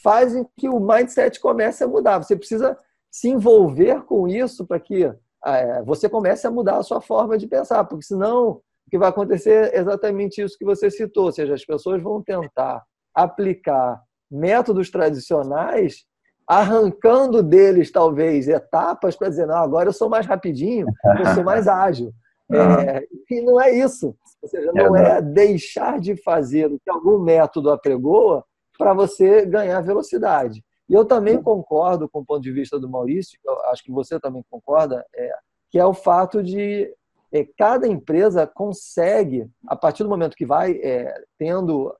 [0.02, 2.18] fazem que o mindset comece a mudar.
[2.22, 2.78] Você precisa
[3.10, 5.04] se envolver com isso para que
[5.46, 9.10] é, você comece a mudar a sua forma de pensar, porque senão o que vai
[9.10, 12.84] acontecer é exatamente isso que você citou, ou seja, as pessoas vão tentar
[13.14, 16.06] aplicar métodos tradicionais,
[16.48, 20.88] arrancando deles talvez etapas para dizer, não, agora eu sou mais rapidinho,
[21.20, 22.12] eu sou mais ágil.
[22.52, 24.16] É, e não é isso.
[24.42, 28.44] Ou seja, não é deixar de fazer o que algum método apregoa
[28.78, 30.64] para você ganhar velocidade.
[30.90, 33.40] E eu também concordo com o ponto de vista do Maurício,
[33.72, 35.32] acho que você também concorda, é,
[35.72, 36.94] que é o fato de
[37.32, 41.96] é, cada empresa consegue, a partir do momento que vai é, tendo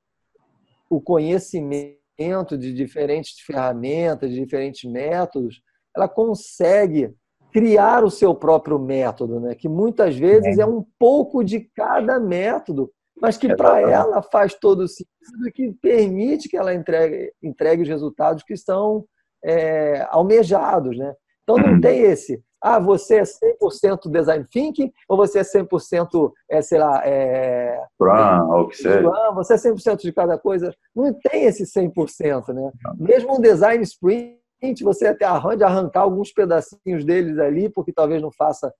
[0.88, 2.03] o conhecimento
[2.58, 5.60] de diferentes ferramentas, de diferentes métodos,
[5.96, 7.14] ela consegue
[7.52, 9.54] criar o seu próprio método, né?
[9.54, 12.90] que muitas vezes é um pouco de cada método
[13.20, 17.88] mas que para ela faz todo sentido e que permite que ela entregue, entregue os
[17.88, 19.04] resultados que são
[19.44, 20.96] é, almejados.
[20.98, 21.14] Né?
[21.42, 21.80] Então não uhum.
[21.80, 27.02] tem esse, ah, você é 100% design thinking ou você é 100%, é, sei lá,
[27.04, 29.02] é, Scrum, ou que seja.
[29.34, 30.74] você é 100% de cada coisa.
[30.96, 32.72] Não tem esse 100%, né?
[32.98, 34.42] Mesmo um design sprint
[34.82, 38.72] você até arranja arrancar alguns pedacinhos deles ali, porque talvez não faça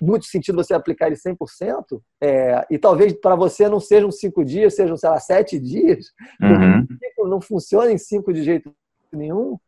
[0.00, 4.76] muito sentido você aplicar ele 100%, é, e talvez para você não sejam cinco dias,
[4.76, 7.28] sejam, sei lá, sete dias, uhum.
[7.28, 8.72] não funciona em cinco de jeito
[9.12, 9.58] nenhum,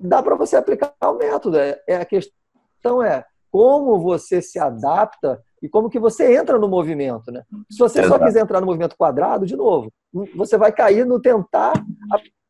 [0.00, 1.58] dá para você aplicar o método.
[1.58, 2.34] É, é, a questão
[3.02, 7.32] é como você se adapta e como que você entra no movimento.
[7.32, 7.42] Né?
[7.70, 8.18] Se você Exato.
[8.18, 9.90] só quiser entrar no movimento quadrado, de novo,
[10.34, 11.72] você vai cair no tentar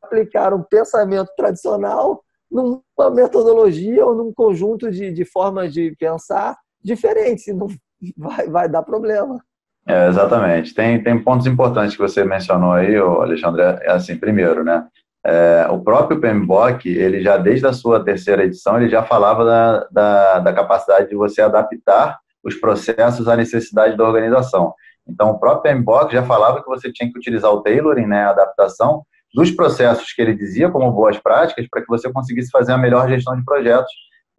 [0.03, 7.47] aplicar um pensamento tradicional numa metodologia ou num conjunto de, de formas de pensar diferentes.
[7.55, 7.68] Não
[8.16, 9.41] vai, vai dar problema.
[9.89, 10.74] É, exatamente.
[10.74, 13.62] Tem, tem pontos importantes que você mencionou aí, Alexandre.
[13.62, 14.87] É assim, primeiro, né?
[15.29, 19.89] É, o próprio PMBOK, ele já desde a sua terceira edição, ele já falava da,
[19.91, 24.72] da, da, capacidade de você adaptar os processos à necessidade da organização.
[25.09, 28.31] Então, o próprio PMBOK já falava que você tinha que utilizar o tailoring, né, a
[28.31, 29.03] adaptação,
[29.35, 33.09] dos processos que ele dizia como boas práticas para que você conseguisse fazer a melhor
[33.09, 33.91] gestão de projetos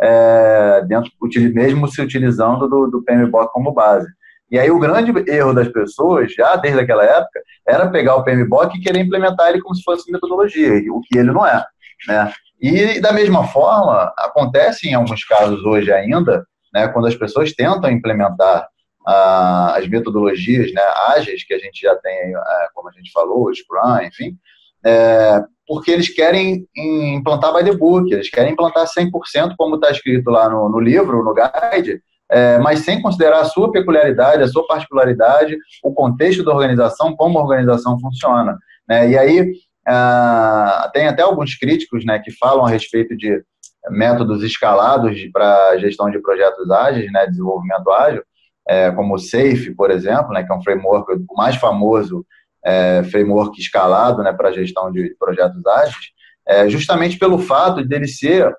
[0.01, 1.11] é, dentro,
[1.53, 4.07] mesmo se utilizando do, do PMBOK como base.
[4.49, 8.77] E aí o grande erro das pessoas, já desde aquela época, era pegar o PMBOK
[8.77, 11.65] e querer implementar ele como se fosse metodologia, o que ele não é.
[12.07, 12.33] Né?
[12.61, 17.91] E da mesma forma, acontece em alguns casos hoje ainda, né, quando as pessoas tentam
[17.91, 18.67] implementar
[19.05, 23.45] ah, as metodologias né, ágeis que a gente já tem, ah, como a gente falou,
[23.45, 24.37] o Scrum, enfim,
[24.85, 30.29] é, porque eles querem implantar by the book, eles querem implantar 100%, como está escrito
[30.29, 34.65] lá no, no, livro, no guide, é, mas sem considerar a sua peculiaridade, a sua
[34.67, 38.57] particularidade, o contexto da organização, como a organização funciona.
[38.87, 39.11] Né?
[39.11, 39.51] E aí,
[39.87, 43.41] é, tem até alguns críticos né, que falam a respeito de
[43.89, 48.23] métodos escalados para gestão de projetos ágeis, né, desenvolvimento ágil,
[48.67, 52.25] é, como o SAFE, por exemplo, né, que é um framework mais famoso
[52.65, 56.11] é, framework escalado né, para gestão de projetos ágeis,
[56.45, 58.53] é, justamente pelo fato dele ser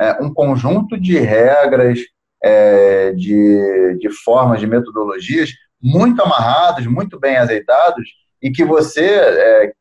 [0.00, 2.00] é, um conjunto de regras,
[2.42, 8.08] é, de, de formas, de metodologias muito amarrados, muito bem azeitados,
[8.40, 9.72] e que você, é,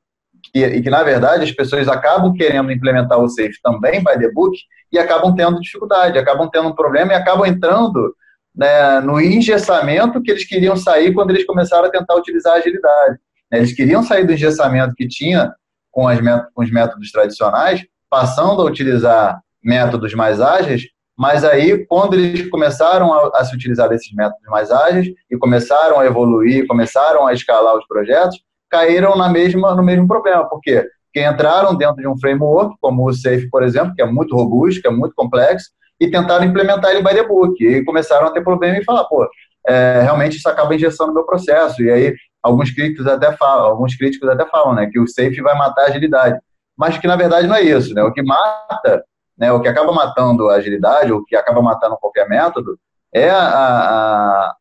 [0.51, 4.31] que, e que na verdade as pessoas acabam querendo implementar o SAFE também by the
[4.31, 4.55] book
[4.91, 8.15] e acabam tendo dificuldade, acabam tendo um problema e acabam entrando
[8.55, 13.17] né, no engessamento que eles queriam sair quando eles começaram a tentar utilizar a agilidade.
[13.49, 13.59] Né?
[13.59, 15.53] Eles queriam sair do engessamento que tinha
[15.89, 16.19] com, as,
[16.53, 20.83] com os métodos tradicionais, passando a utilizar métodos mais ágeis,
[21.21, 25.99] mas aí, quando eles começaram a, a, se utilizar desses métodos mais ágeis e começaram
[25.99, 28.41] a evoluir, começaram a escalar os projetos,
[28.71, 30.49] caíram na mesma, no mesmo problema.
[30.49, 30.83] Por quê?
[31.05, 34.81] Porque entraram dentro de um framework, como o SAFe, por exemplo, que é muito robusto,
[34.81, 35.69] que é muito complexo,
[35.99, 37.63] e tentaram implementar ele by the book.
[37.63, 39.23] E começaram a ter problema e falar, pô,
[39.67, 41.83] é, realmente isso acaba injeção meu processo.
[41.83, 45.55] E aí alguns críticos até falam, alguns críticos até falam, né, que o safe vai
[45.55, 46.39] matar a agilidade,
[46.75, 48.01] mas que na verdade não é isso, né?
[48.01, 49.03] O que mata,
[49.37, 52.77] né, o que acaba matando a agilidade, o que acaba matando qualquer método,
[53.13, 54.55] é a, a,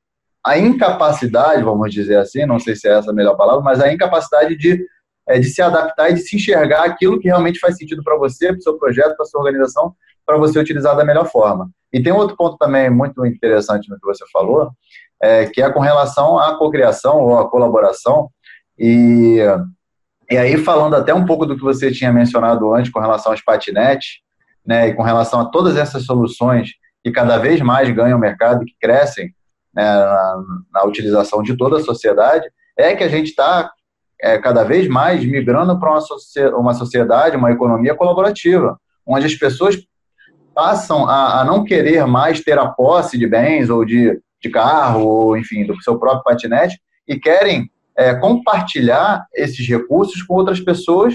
[0.47, 3.93] a incapacidade, vamos dizer assim, não sei se é essa a melhor palavra, mas a
[3.93, 4.85] incapacidade de
[5.31, 8.49] é, de se adaptar e de se enxergar aquilo que realmente faz sentido para você,
[8.49, 9.95] para o seu projeto, para a sua organização,
[10.27, 11.71] para você utilizar da melhor forma.
[11.93, 14.71] E tem outro ponto também muito interessante no que você falou,
[15.23, 18.29] é, que é com relação à cocriação ou à colaboração.
[18.79, 19.39] E,
[20.31, 23.43] e aí, falando até um pouco do que você tinha mencionado antes com relação aos
[23.43, 24.21] patinetes,
[24.67, 26.71] né, e com relação a todas essas soluções
[27.03, 29.35] que cada vez mais ganham mercado, que crescem
[29.75, 30.43] né, na,
[30.73, 32.47] na, utilização de toda a sociedade,
[32.77, 33.71] é que a gente está
[34.21, 36.01] é, cada vez mais migrando para uma,
[36.59, 39.79] uma sociedade, uma economia colaborativa, onde as pessoas
[40.55, 45.07] passam a, a, não querer mais ter a posse de bens ou de, de carro,
[45.07, 51.15] ou enfim, do seu próprio patinete, e querem é, compartilhar esses recursos com outras pessoas,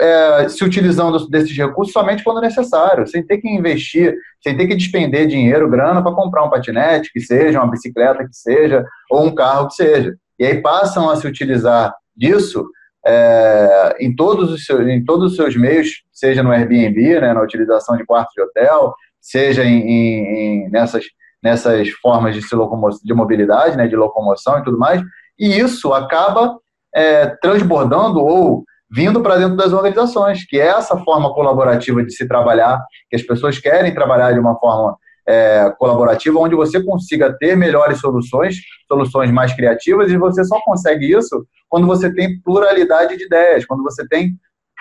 [0.00, 4.74] é, se utilizando desses recursos somente quando necessário, sem ter que investir, sem ter que
[4.74, 9.34] despender dinheiro, grana para comprar um patinete, que seja, uma bicicleta que seja, ou um
[9.34, 10.14] carro que seja.
[10.38, 12.66] E aí passam a se utilizar disso
[13.06, 17.42] é, em, todos os seus, em todos os seus meios, seja no Airbnb, né, na
[17.42, 21.04] utilização de quartos de hotel, seja em, em, nessas,
[21.42, 22.56] nessas formas de, se
[23.04, 25.02] de mobilidade, né, de locomoção e tudo mais,
[25.38, 26.58] e isso acaba
[26.94, 28.64] é, transbordando ou
[28.94, 32.80] vindo para dentro das organizações, que é essa forma colaborativa de se trabalhar,
[33.10, 37.98] que as pessoas querem trabalhar de uma forma é, colaborativa, onde você consiga ter melhores
[37.98, 43.66] soluções, soluções mais criativas, e você só consegue isso quando você tem pluralidade de ideias,
[43.66, 44.36] quando você tem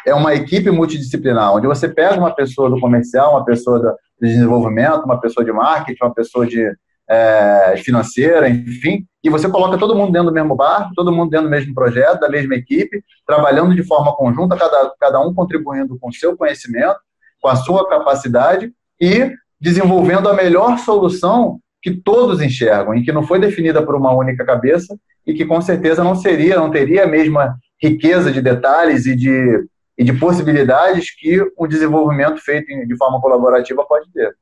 [0.06, 5.06] é uma equipe multidisciplinar, onde você pega uma pessoa do comercial, uma pessoa do desenvolvimento,
[5.06, 6.70] uma pessoa de marketing, uma pessoa de
[7.10, 11.48] é, financeira, enfim, e você coloca todo mundo dentro do mesmo barco, todo mundo dentro
[11.48, 16.10] do mesmo projeto, da mesma equipe, trabalhando de forma conjunta, cada, cada um contribuindo com
[16.10, 16.98] o seu conhecimento,
[17.42, 23.24] com a sua capacidade e desenvolvendo a melhor solução que todos enxergam e que não
[23.24, 27.08] foi definida por uma única cabeça e que com certeza não seria, não teria a
[27.08, 29.66] mesma riqueza de detalhes e de,
[29.98, 34.34] e de possibilidades que o desenvolvimento feito de forma colaborativa pode ter.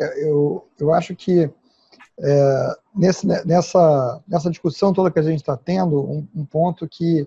[0.00, 1.50] É, eu, eu acho que
[2.20, 7.26] é, nesse, nessa, nessa discussão toda que a gente está tendo, um, um, ponto que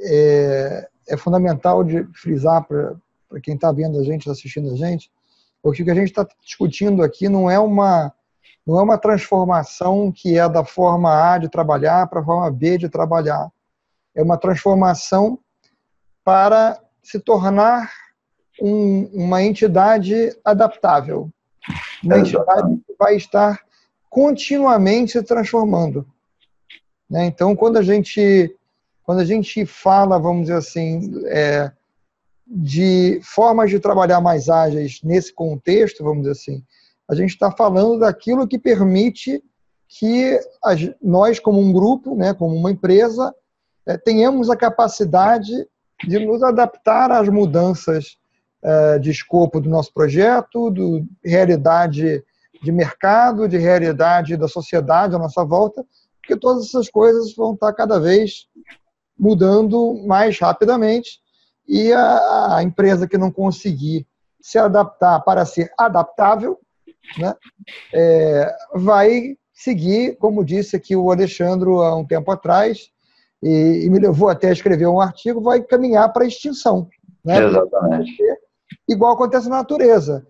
[0.00, 2.96] é, é fundamental de frisar para
[3.42, 5.10] quem está vendo a gente, assistindo a gente,
[5.62, 8.12] porque o que a gente está discutindo aqui não é uma
[8.66, 12.76] não é uma transformação que é da forma A de trabalhar para a forma B
[12.78, 13.48] de trabalhar.
[14.12, 15.38] É uma transformação
[16.24, 17.92] para se tornar
[18.60, 21.30] um, uma entidade adaptável.
[22.06, 23.60] Uma entidade que vai estar
[24.08, 26.06] continuamente se transformando.
[27.08, 27.26] Né?
[27.26, 28.54] Então, quando a gente
[29.06, 31.70] quando a gente fala, vamos dizer assim, é,
[32.44, 36.64] de formas de trabalhar mais ágeis nesse contexto, vamos dizer assim,
[37.08, 39.40] a gente está falando daquilo que permite
[39.88, 40.40] que
[41.00, 43.32] nós, como um grupo, né, como uma empresa,
[43.86, 45.52] é, tenhamos a capacidade
[46.04, 48.18] de nos adaptar às mudanças
[49.00, 52.24] de escopo do nosso projeto, de realidade
[52.62, 55.84] de mercado, de realidade da sociedade à nossa volta,
[56.20, 58.46] porque todas essas coisas vão estar cada vez
[59.18, 61.20] mudando mais rapidamente
[61.68, 64.06] e a, a empresa que não conseguir
[64.40, 66.58] se adaptar para ser adaptável,
[67.18, 67.34] né,
[67.92, 72.90] é, vai seguir, como disse aqui o Alexandre há um tempo atrás,
[73.42, 76.88] e, e me levou até a escrever um artigo, vai caminhar para a extinção.
[77.24, 77.44] Né?
[77.44, 78.16] Exatamente.
[78.88, 80.26] Igual acontece na natureza.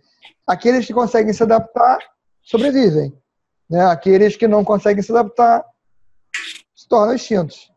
[0.47, 1.99] Aqueles que conseguem se adaptar
[2.43, 3.13] sobrevivem.
[3.69, 3.85] Né?
[3.87, 5.65] Aqueles que não conseguem se adaptar
[6.75, 7.71] se tornam extintos.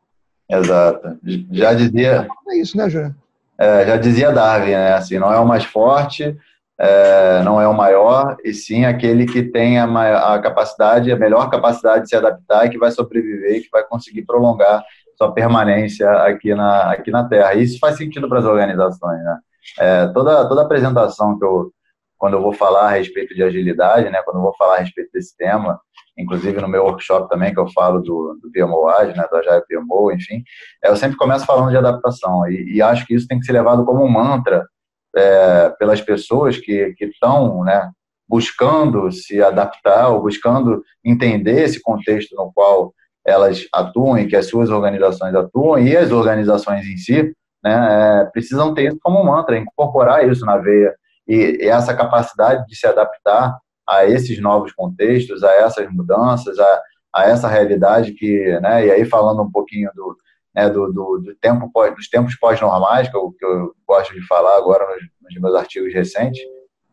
[0.49, 1.19] Exato.
[1.51, 2.27] Já dizia.
[2.47, 3.15] É isso, né, Júnior?
[3.57, 4.93] É, já dizia Darwin, né?
[4.93, 6.35] Assim, não é o mais forte,
[6.79, 11.17] é, não é o maior, e sim aquele que tem a, maior, a capacidade, a
[11.17, 14.81] melhor capacidade de se adaptar e que vai sobreviver e que vai conseguir prolongar
[15.17, 17.53] sua permanência aqui na, aqui na Terra.
[17.53, 19.37] E isso faz sentido para as organizações, né?
[19.77, 21.71] É, toda, toda apresentação que eu,
[22.17, 25.09] quando eu vou falar a respeito de agilidade, né, quando eu vou falar a respeito
[25.13, 25.79] desse tema,
[26.17, 29.63] inclusive no meu workshop também, que eu falo do, do PMO Agile, né, do Agile
[29.67, 30.43] PMO, enfim,
[30.83, 33.53] é, eu sempre começo falando de adaptação, e, e, acho que isso tem que ser
[33.53, 34.65] levado como um mantra
[35.15, 37.89] é, pelas pessoas que estão né,
[38.27, 42.93] buscando se adaptar ou buscando entender esse contexto no qual
[43.25, 48.25] elas atuam e que as suas organizações atuam, e as organizações em si, né, é,
[48.25, 50.95] precisam ter isso como mantra, incorporar isso na veia.
[51.27, 53.57] E, essa capacidade de se adaptar
[53.87, 56.81] a esses novos contextos, a essas mudanças, a,
[57.15, 60.15] a essa realidade que, né, e aí falando um pouquinho do,
[60.55, 64.25] né, do, do, do, tempo pós, dos tempos pós-normais, que eu, que eu gosto de
[64.27, 66.41] falar agora nos, nos meus artigos recentes,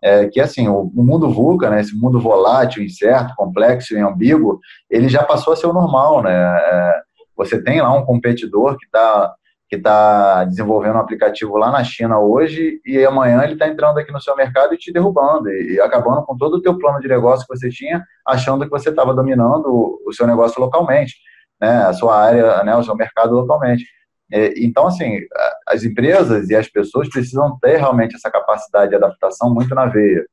[0.03, 4.61] é que assim, o, o, mundo VUCA, né, esse mundo volátil, incerto, complexo e ambíguo,
[4.91, 7.01] ele já passou a ser o normal, né, é,
[7.37, 9.35] você tem lá um competidor que está
[9.69, 14.13] que está desenvolvendo um aplicativo lá na China hoje e amanhã ele está entrando aqui
[14.13, 17.09] no seu mercado e te derrubando e, e, acabando com todo o teu plano de
[17.09, 21.17] negócio que você tinha, achando que você estava dominando o, o, seu negócio localmente,
[21.61, 23.85] né, a sua área, né, o seu mercado localmente.
[24.31, 25.19] E, então, assim,
[25.67, 30.25] as empresas e as pessoas precisam ter realmente essa capacidade de adaptação muito na veia.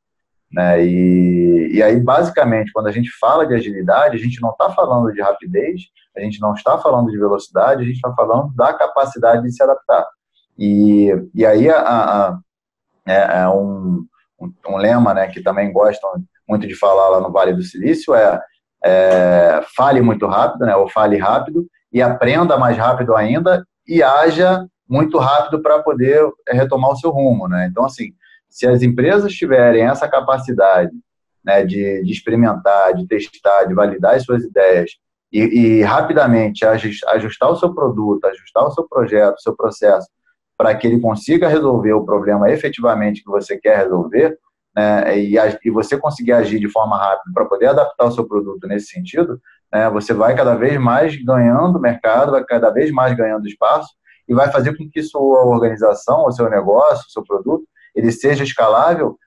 [0.54, 0.86] Né?
[0.86, 5.12] E, e aí, basicamente, quando a gente fala de agilidade, a gente não está falando
[5.12, 5.82] de rapidez,
[6.16, 9.64] a gente não está falando de velocidade, a gente está falando da capacidade de se
[9.64, 10.06] adaptar.
[10.58, 12.40] E, e aí, a, a,
[13.08, 14.06] é, é um,
[14.40, 16.12] um, um, lema né, que também gostam
[16.48, 18.40] muito de falar lá no Vale do Silício é,
[18.86, 24.68] é fale muito rápido, né, ou fale rápido, e aprenda mais rápido ainda, e haja
[24.88, 27.48] muito rápido para poder retomar o seu rumo.
[27.48, 27.68] Né?
[27.72, 28.14] Então, assim,
[28.54, 30.92] se as empresas tiverem essa capacidade
[31.44, 34.92] né, de, de, experimentar, de testar, de validar as suas ideias
[35.32, 40.08] e, e, rapidamente ajustar o seu produto, ajustar o seu projeto, o seu processo,
[40.56, 44.38] para que ele consiga resolver o problema efetivamente que você quer resolver,
[44.76, 45.36] né, e,
[45.66, 49.42] e, você conseguir agir de forma rápida para poder adaptar o seu produto nesse sentido,
[49.74, 53.90] né, você vai cada vez mais ganhando mercado, vai cada vez mais ganhando espaço
[54.30, 57.66] e vai fazer com que sua organização, o seu negócio, o seu produto,
[57.96, 59.18] ele seja escalável,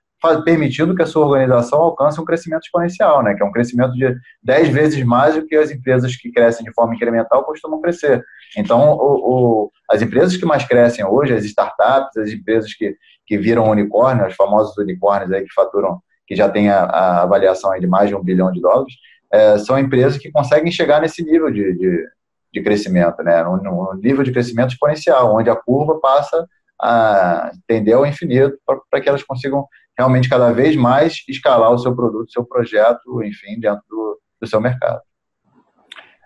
[0.45, 4.15] permitindo que a sua organização alcance um crescimento exponencial, né, que é um crescimento de
[4.43, 8.25] 10 vezes mais do que as empresas que crescem de forma incremental costumam crescer.
[8.57, 12.97] Então, o, o, as empresas que mais crescem hoje, as startups, as empresas que,
[13.27, 17.71] que viram unicórnio, os famosos unicórnios aí que faturam, que já tem a, a avaliação
[17.71, 18.95] aí de mais de um bilhão de dólares,
[19.33, 22.05] é, são empresas que conseguem chegar nesse nível de, de,
[22.53, 26.47] de crescimento, né, um, um nível de crescimento exponencial, onde a curva passa
[26.81, 29.67] a tender ao infinito para que elas consigam
[29.97, 34.61] realmente cada vez mais escalar o seu produto, seu projeto, enfim, dentro do, do seu
[34.61, 35.01] mercado.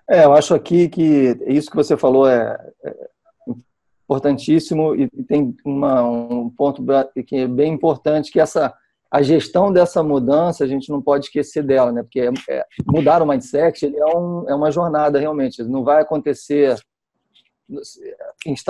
[0.09, 2.95] É, eu acho aqui que isso que você falou é, é
[4.05, 6.85] importantíssimo e tem uma, um ponto
[7.25, 8.75] que é bem importante que essa
[9.11, 12.03] a gestão dessa mudança a gente não pode esquecer dela, né?
[12.03, 16.01] Porque é, é, mudar o mindset ele é, um, é uma jornada realmente, não vai
[16.03, 16.77] acontecer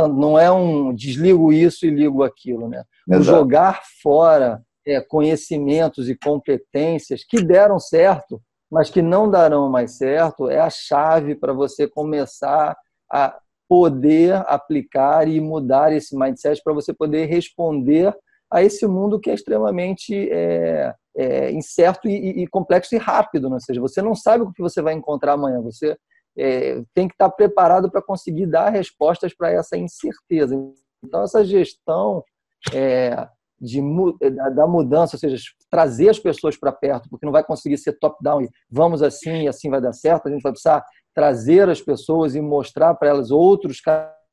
[0.08, 2.84] não é um desligo isso e ligo aquilo, né?
[3.08, 8.40] O jogar fora é, conhecimentos e competências que deram certo,
[8.70, 12.76] mas que não darão mais certo, é a chave para você começar
[13.10, 13.38] a
[13.68, 18.14] poder aplicar e mudar esse mindset para você poder responder
[18.50, 23.54] a esse mundo que é extremamente é, é, incerto e, e, complexo e rápido, né?
[23.54, 25.96] ou seja, você não sabe o que você vai encontrar amanhã, você
[26.36, 30.54] é, tem que estar preparado para conseguir dar respostas para essa incerteza.
[31.02, 32.22] Então, essa gestão
[32.72, 33.28] é,
[33.60, 33.80] de,
[34.54, 35.36] da mudança, ou seja,
[35.70, 39.48] trazer as pessoas para perto, porque não vai conseguir ser top-down e vamos assim e
[39.48, 43.30] assim vai dar certo, a gente vai precisar trazer as pessoas e mostrar para elas
[43.30, 43.80] outros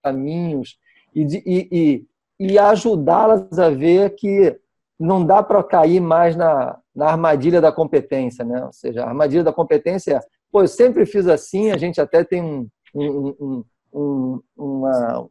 [0.03, 0.77] caminhos
[1.13, 4.57] e, e, e, e ajudá-las a ver que
[4.99, 8.65] não dá para cair mais na, na armadilha da competência, né?
[8.65, 10.21] Ou seja, a armadilha da competência é
[10.51, 15.27] Pô, eu sempre fiz assim, a gente até tem um, um, um, uma,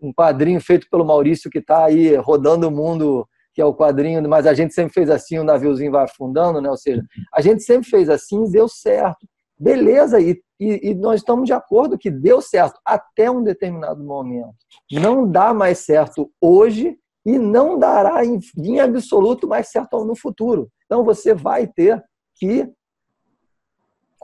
[0.00, 4.26] um quadrinho feito pelo Maurício que está aí rodando o mundo, que é o quadrinho,
[4.28, 6.68] mas a gente sempre fez assim, o naviozinho vai afundando, né?
[6.68, 9.26] Ou seja, a gente sempre fez assim deu certo.
[9.56, 14.54] Beleza, e, e, e, nós estamos de acordo que deu certo até um determinado momento.
[14.90, 20.68] Não dá mais certo hoje e não dará em, em absoluto mais certo no futuro.
[20.84, 22.02] Então você vai ter
[22.34, 22.68] que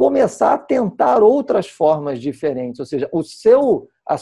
[0.00, 4.16] começar a tentar outras formas diferentes, ou seja, o seu a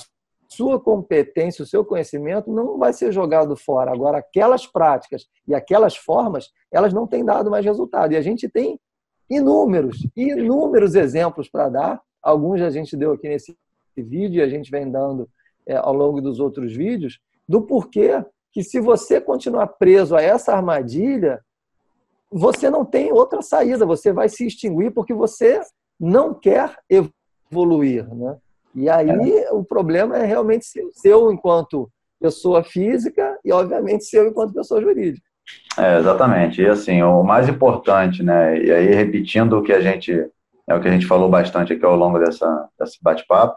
[0.49, 3.93] sua competência, o seu conhecimento não vai ser jogado fora.
[3.93, 8.13] Agora, aquelas práticas e aquelas formas, elas não têm dado mais resultado.
[8.13, 8.81] E a gente tem
[9.31, 12.03] inúmeros, inúmeros exemplos para dar.
[12.21, 13.57] Alguns a gente deu aqui nesse
[13.97, 15.29] vídeo e a gente vem dando
[15.65, 20.53] é, ao longo dos outros vídeos, do porquê que se você continuar preso a essa
[20.53, 21.41] armadilha,
[22.31, 25.61] você não tem outra saída, você vai se extinguir porque você
[25.99, 28.07] não quer evoluir.
[28.15, 28.37] Né?
[28.75, 29.53] E aí é.
[29.53, 35.27] o problema é realmente seu, seu enquanto pessoa física e, obviamente, seu enquanto pessoa jurídica.
[35.79, 36.61] É, exatamente.
[36.61, 38.61] E assim, o mais importante, né?
[38.61, 40.29] E aí, repetindo o que a gente
[40.69, 43.57] é o que a gente falou bastante aqui ao longo dessa, desse bate-papo,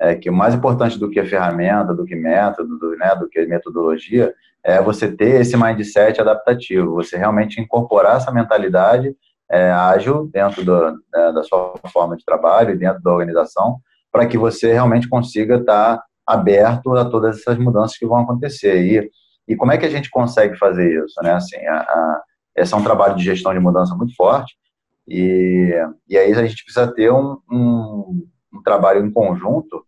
[0.00, 3.28] é que o mais importante do que a ferramenta, do que método, do, né, do
[3.28, 9.14] que metodologia, é você ter esse mindset adaptativo, você realmente incorporar essa mentalidade
[9.50, 13.78] é, ágil dentro do, né, da sua forma de trabalho dentro da organização,
[14.12, 18.82] para que você realmente consiga estar tá aberto a todas essas mudanças que vão acontecer.
[18.82, 19.10] E,
[19.46, 21.14] e como é que a gente consegue fazer isso?
[21.22, 21.32] Né?
[21.32, 22.22] Assim, a, a,
[22.56, 24.54] esse é um trabalho de gestão de mudança muito forte,
[25.06, 25.72] e,
[26.06, 29.82] e aí a gente precisa ter um, um, um trabalho em conjunto.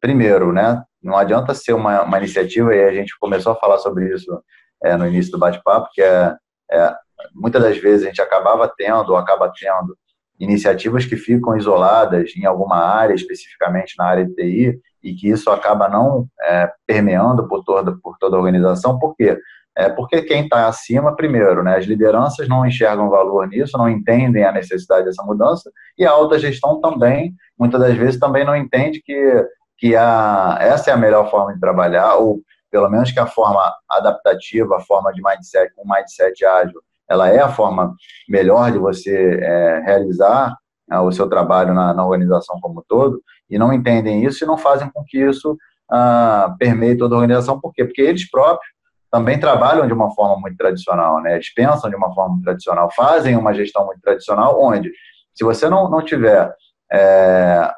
[0.00, 4.12] Primeiro, né, não adianta ser uma, uma iniciativa, e a gente começou a falar sobre
[4.12, 4.42] isso
[4.82, 6.34] é, no início do bate-papo, que é,
[6.70, 6.94] é,
[7.34, 9.96] muitas das vezes a gente acabava tendo, ou acaba tendo,
[10.38, 15.50] iniciativas que ficam isoladas em alguma área, especificamente na área de TI, e que isso
[15.50, 18.98] acaba não é, permeando por toda, por toda a organização.
[18.98, 19.38] Por quê?
[19.76, 24.44] é porque quem está acima, primeiro, né, as lideranças não enxergam valor nisso, não entendem
[24.44, 29.02] a necessidade dessa mudança, e a alta gestão também, muitas das vezes, também não entende
[29.04, 29.44] que,
[29.84, 33.70] que a, essa é a melhor forma de trabalhar, ou pelo menos que a forma
[33.86, 37.94] adaptativa, a forma de mindset, um mindset ágil, ela é a forma
[38.26, 40.56] melhor de você é, realizar
[40.90, 43.20] é, o seu trabalho na, na, organização como um todo,
[43.50, 45.54] e não entendem isso e não fazem com que isso
[45.92, 47.60] ah, permeie toda a organização.
[47.60, 47.84] Por quê?
[47.84, 48.72] Porque eles próprios
[49.10, 51.34] também trabalham de uma forma muito tradicional, né?
[51.34, 54.90] Eles pensam de uma forma tradicional, fazem uma gestão muito tradicional, onde,
[55.34, 56.50] se você não, não tiver
[56.90, 57.70] é,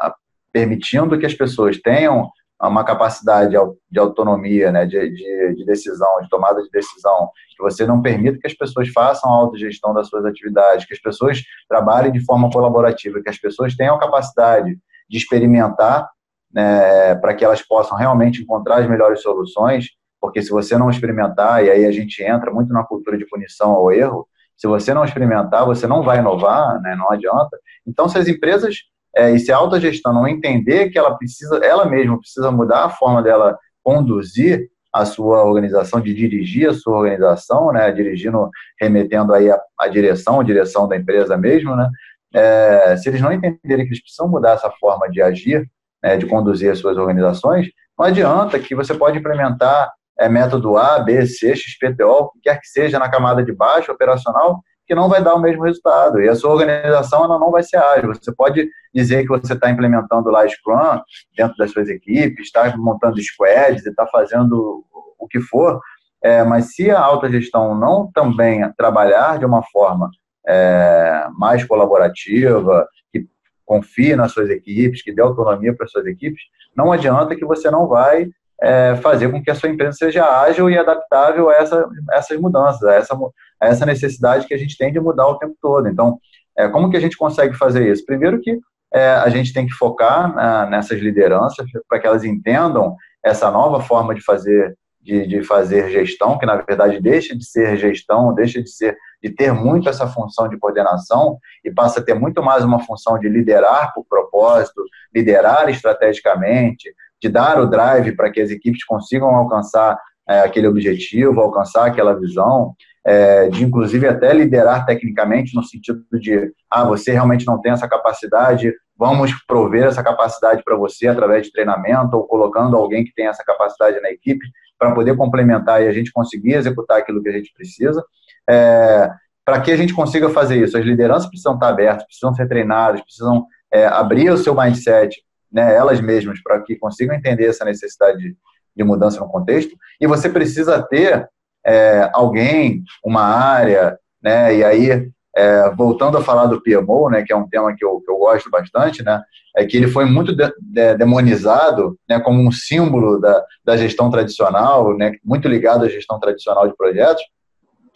[0.57, 3.55] permitindo que as pessoas tenham uma capacidade
[3.91, 8.39] de autonomia, né, de, de, de, decisão, de tomada de decisão, que você não permita
[8.39, 12.51] que as pessoas façam a autogestão das suas atividades, que as pessoas trabalhem de forma
[12.51, 14.79] colaborativa, que as pessoas tenham capacidade
[15.11, 16.09] de experimentar
[16.51, 19.89] né, para que elas possam realmente encontrar as melhores soluções,
[20.19, 23.73] porque se você não experimentar, e aí a gente entra muito na cultura de punição
[23.73, 24.27] ao erro,
[24.57, 27.59] se você não experimentar, você não vai inovar, né, não adianta.
[27.87, 28.77] Então, se as empresas
[29.17, 32.91] é, e se a autogestão não entender que ela precisa, ela mesma precisa mudar a
[32.91, 38.51] forma dela conduzir a sua organização, de dirigir a sua organização, né, dirigindo,
[38.81, 41.89] remetendo aí a, a direção, a direção da empresa mesmo, né,
[42.35, 45.67] é, se eles não entenderem que eles precisam mudar essa forma de agir,
[46.03, 50.99] né, de conduzir as suas organizações, não adianta que você pode implementar é, método A,
[50.99, 55.09] B, C, XPTO, o que quer que seja na camada de baixo, operacional, que não
[55.09, 56.21] vai dar o mesmo resultado.
[56.21, 58.15] E a sua organização ela não vai ser ágil.
[58.15, 61.01] Você pode dizer que você está implementando lá Scrum
[61.37, 64.85] dentro das suas equipes, está montando squads e está fazendo
[65.19, 65.81] o que for,
[66.23, 70.11] é, mas se a alta gestão não também trabalhar de uma forma
[70.47, 73.27] é, mais colaborativa, que
[73.65, 76.43] confie nas suas equipes, que dê autonomia para as suas equipes,
[76.77, 78.29] não adianta que você não vai
[78.63, 82.83] é, fazer com que a sua empresa seja ágil e adaptável a essa, essas mudanças,
[82.85, 83.15] a essa,
[83.61, 85.89] a essa necessidade que a gente tem de mudar o tempo todo.
[85.89, 86.19] Então,
[86.57, 88.05] é, como que a gente consegue fazer isso?
[88.05, 88.59] Primeiro que
[88.93, 94.15] é, a gente tem que focar nessas lideranças para que elas entendam essa nova forma
[94.15, 98.69] de fazer de, de, fazer gestão, que na verdade deixa de ser gestão, deixa de
[98.69, 102.81] ser de ter muito essa função de coordenação e passa a ter muito mais uma
[102.81, 104.83] função de liderar por propósito,
[105.15, 109.99] liderar estrategicamente, de dar o drive para que as equipes consigam alcançar
[110.29, 112.75] é, aquele objetivo, alcançar aquela visão,
[113.07, 117.89] é, de inclusive até liderar tecnicamente no sentido de, ah, você realmente não tem essa
[117.89, 123.29] capacidade, vamos prover essa capacidade para você através de treinamento ou colocando alguém que tem
[123.29, 124.45] essa capacidade na equipe
[124.79, 128.05] para poder complementar e a gente conseguir executar aquilo que a gente precisa.
[128.49, 129.11] É,
[129.45, 133.01] para que a gente consiga fazer isso, as lideranças precisam estar abertas, precisam ser treinadas,
[133.01, 138.19] precisam é, abrir o seu mindset né, elas mesmas, para que consigam entender essa necessidade
[138.19, 138.37] de,
[138.77, 139.77] de, mudança no contexto.
[140.01, 141.29] E você precisa ter
[141.65, 147.33] é, alguém, uma área, né, e aí, é, voltando a falar do PMO, né, que
[147.33, 149.23] é um tema que eu, que eu gosto bastante, né,
[149.57, 154.11] é que ele foi muito de, de, demonizado né, como um símbolo da, da gestão
[154.11, 157.23] tradicional, né, muito ligado à gestão tradicional de projetos,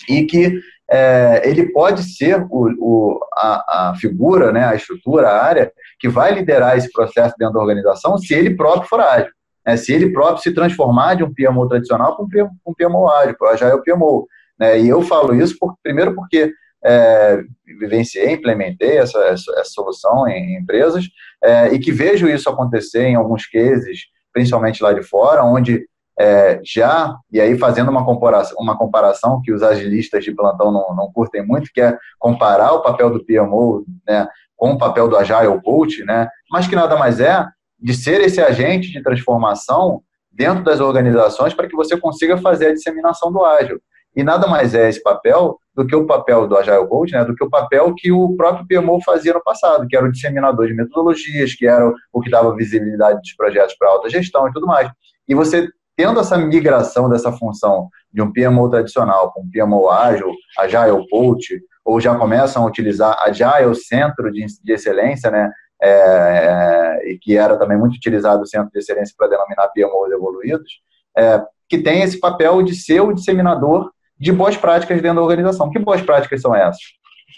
[0.09, 0.61] e que
[0.91, 6.09] é, ele pode ser o, o, a, a, figura, né, a estrutura, a área que
[6.09, 9.31] vai liderar esse processo dentro da organização se ele próprio for ágil.
[9.65, 13.37] Né, se ele próprio se transformar de um PMO tradicional para um, um PMO ágil,
[13.39, 14.27] para já é o PMO.
[14.59, 16.53] Né, e eu falo isso por, primeiro porque
[16.85, 17.43] é,
[17.79, 21.05] vivenciei, implementei essa, essa, essa solução em, em empresas
[21.43, 25.87] é, e que vejo isso acontecer em alguns cases, principalmente lá de fora, onde
[26.21, 30.95] é, já, e aí fazendo uma comparação, uma comparação que os agilistas de plantão não,
[30.95, 35.17] não curtem muito, que é comparar o papel do PMO né, com o papel do
[35.17, 37.47] Agile Coach, né, mas que nada mais é
[37.79, 42.75] de ser esse agente de transformação dentro das organizações para que você consiga fazer a
[42.75, 43.81] disseminação do ágil.
[44.15, 47.35] E nada mais é esse papel do que o papel do Agile Coach, né, do
[47.35, 50.75] que o papel que o próprio PMO fazia no passado, que era o disseminador de
[50.75, 54.91] metodologias, que era o que dava visibilidade dos projetos para alta gestão e tudo mais.
[55.27, 55.67] E você
[56.01, 61.61] tendo essa migração dessa função de um PMO tradicional para um PMO ágil, Agile Coach,
[61.85, 65.51] ou já começam a utilizar Agile Centro de, de Excelência, né,
[65.83, 70.11] é, é, e que era também muito utilizado o Centro de Excelência para denominar PMOs
[70.11, 70.81] evoluídos,
[71.19, 75.71] é, que tem esse papel de ser o disseminador de boas práticas dentro da organização.
[75.71, 76.81] Que boas práticas são essas?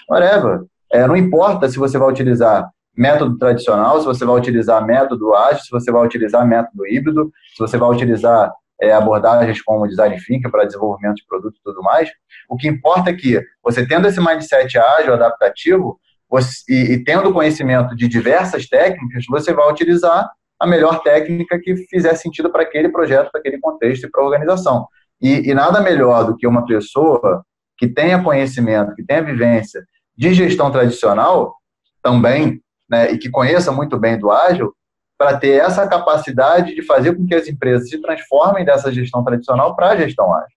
[0.08, 0.60] Whatever.
[0.92, 5.62] É, não importa se você vai utilizar método tradicional, se você vai utilizar método ágil,
[5.62, 10.50] se você vai utilizar método híbrido, se você vai utilizar é, abordagens como design thinking
[10.50, 12.10] para desenvolvimento de produto e tudo mais.
[12.48, 17.32] O que importa é que você tendo esse mindset ágil, adaptativo, você, e, e tendo
[17.32, 20.28] conhecimento de diversas técnicas, você vai utilizar
[20.58, 24.24] a melhor técnica que fizer sentido para aquele projeto, para aquele contexto e para a
[24.24, 24.86] organização.
[25.20, 27.44] E, e nada melhor do que uma pessoa
[27.76, 29.84] que tenha conhecimento, que tenha vivência
[30.16, 31.54] de gestão tradicional
[32.02, 34.72] também, né, e que conheça muito bem do ágil,
[35.18, 39.76] para ter essa capacidade de fazer com que as empresas se transformem dessa gestão tradicional
[39.76, 40.56] para a gestão ágil.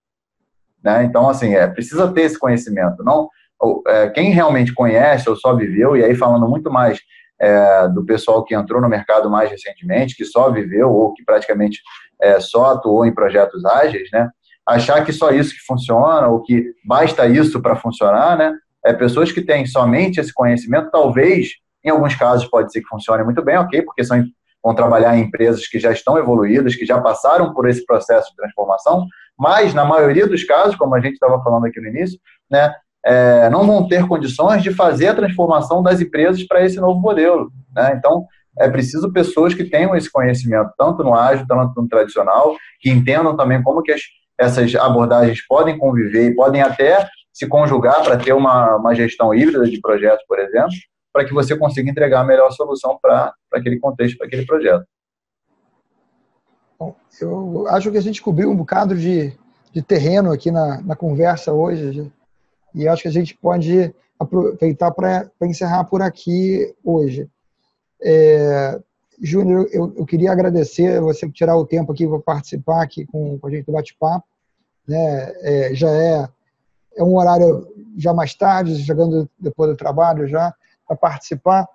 [0.84, 1.04] Né?
[1.04, 3.04] Então, assim, é, precisa ter esse conhecimento.
[3.04, 3.30] Não,
[3.88, 7.00] é, quem realmente conhece ou só viveu, e aí falando muito mais
[7.40, 11.80] é, do pessoal que entrou no mercado mais recentemente, que só viveu ou que praticamente
[12.22, 14.30] é, só atuou em projetos ágeis, né?
[14.66, 18.54] Achar que só isso que funciona ou que basta isso para funcionar, né?
[18.84, 21.50] É, pessoas que têm somente esse conhecimento, talvez,
[21.86, 24.24] em alguns casos, pode ser que funcione muito bem, ok, porque são,
[24.64, 28.36] vão trabalhar em empresas que já estão evoluídas, que já passaram por esse processo de
[28.36, 29.06] transformação,
[29.38, 32.20] mas, na maioria dos casos, como a gente estava falando aqui no início,
[32.50, 32.74] né,
[33.06, 37.52] é, não vão ter condições de fazer a transformação das empresas para esse novo modelo.
[37.76, 37.94] Né?
[37.96, 38.26] Então,
[38.58, 43.36] é preciso pessoas que tenham esse conhecimento, tanto no ágil, tanto no tradicional, que entendam
[43.36, 44.02] também como que as,
[44.40, 49.66] essas abordagens podem conviver e podem até se conjugar para ter uma, uma gestão híbrida
[49.66, 50.72] de projetos, por exemplo,
[51.16, 54.86] para que você consiga entregar a melhor solução para aquele contexto, para aquele projeto.
[56.78, 59.32] Bom, eu acho que a gente cobriu um bocado de,
[59.72, 62.12] de terreno aqui na, na conversa hoje,
[62.74, 67.30] e acho que a gente pode aproveitar para encerrar por aqui hoje.
[68.04, 68.78] É,
[69.22, 73.40] Júnior, eu, eu, queria agradecer você por tirar o tempo aqui para participar aqui com,
[73.40, 74.28] com, a gente do bate-papo.
[74.86, 75.34] Né?
[75.44, 76.28] É, já é,
[76.98, 80.54] é um horário já mais tarde, chegando depois do trabalho já,
[80.88, 81.68] para participar.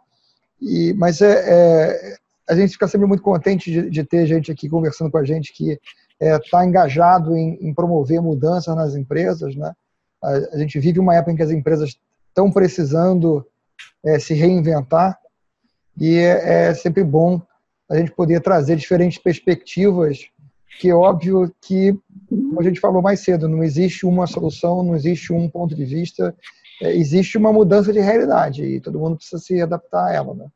[0.60, 2.16] E, mas é, é,
[2.48, 5.52] a gente fica sempre muito contente de, de, ter gente aqui conversando com a gente
[5.52, 5.78] que
[6.20, 9.54] está é, engajado em, em, promover mudanças nas empresas.
[9.56, 9.72] Né?
[10.22, 11.96] A, a, gente vive uma época em que as empresas
[12.28, 13.46] estão precisando
[14.04, 15.18] é, se reinventar
[15.98, 17.40] e é, é, sempre bom
[17.88, 20.20] a gente poder trazer diferentes perspectivas,
[20.78, 21.98] que é óbvio que,
[22.28, 25.84] como a gente falou mais cedo, não existe uma solução, não existe um ponto de
[25.84, 26.34] vista,
[26.80, 30.46] existe uma mudança de realidade e todo mundo precisa se adaptar a ela, né?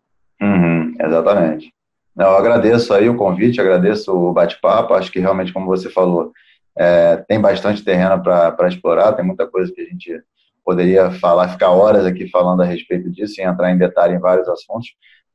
[0.40, 1.72] Uhum, exatamente.
[2.16, 6.32] Eu agradeço aí o convite, agradeço o bate-papo, acho que realmente, como você falou,
[6.76, 10.22] é, tem bastante terreno para explorar, tem muita coisa que a gente
[10.64, 14.48] poderia falar, ficar horas aqui falando a respeito disso e entrar em detalhe em vários
[14.48, 14.88] assuntos,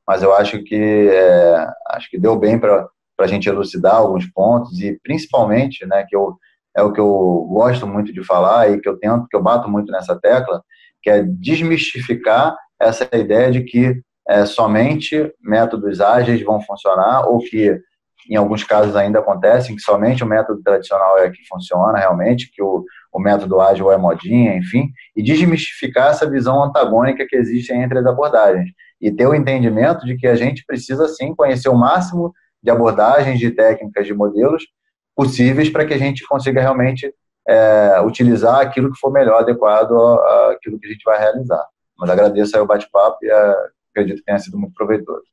[0.06, 2.88] mas eu acho que é, acho que deu bem para
[3.18, 6.36] a gente elucidar alguns pontos e principalmente, né, que eu,
[6.76, 9.68] é o que eu gosto muito de falar e que eu tento, que eu bato
[9.68, 10.62] muito nessa tecla,
[11.02, 17.80] que é desmistificar essa ideia de que é, somente métodos ágeis vão funcionar ou que
[18.28, 22.62] em alguns casos ainda acontecem que somente o método tradicional é que funciona realmente, que
[22.62, 27.98] o, o método ágil é modinha, enfim, e desmistificar essa visão antagônica que existe entre
[27.98, 28.70] as abordagens.
[29.00, 32.32] E ter o entendimento de que a gente precisa sim conhecer o máximo
[32.62, 34.62] de abordagens, de técnicas, de modelos
[35.16, 37.12] possíveis para que a gente consiga realmente
[37.48, 39.92] é, utilizar aquilo que for melhor adequado
[40.50, 41.66] àquilo que a gente vai realizar.
[41.98, 43.54] Mas agradeço aí o bate-papo e é,
[43.90, 45.24] acredito que tenha sido muito proveitoso.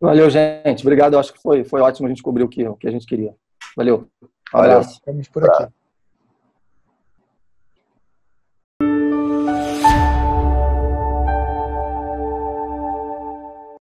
[0.00, 0.82] Valeu, gente.
[0.82, 1.18] Obrigado.
[1.18, 3.34] Acho que foi, foi ótimo a gente cobrir o que, o que a gente queria.
[3.76, 4.08] Valeu.
[4.54, 5.00] Um abraço.
[5.00, 5.00] Valeu.
[5.06, 5.77] Vamos por aqui.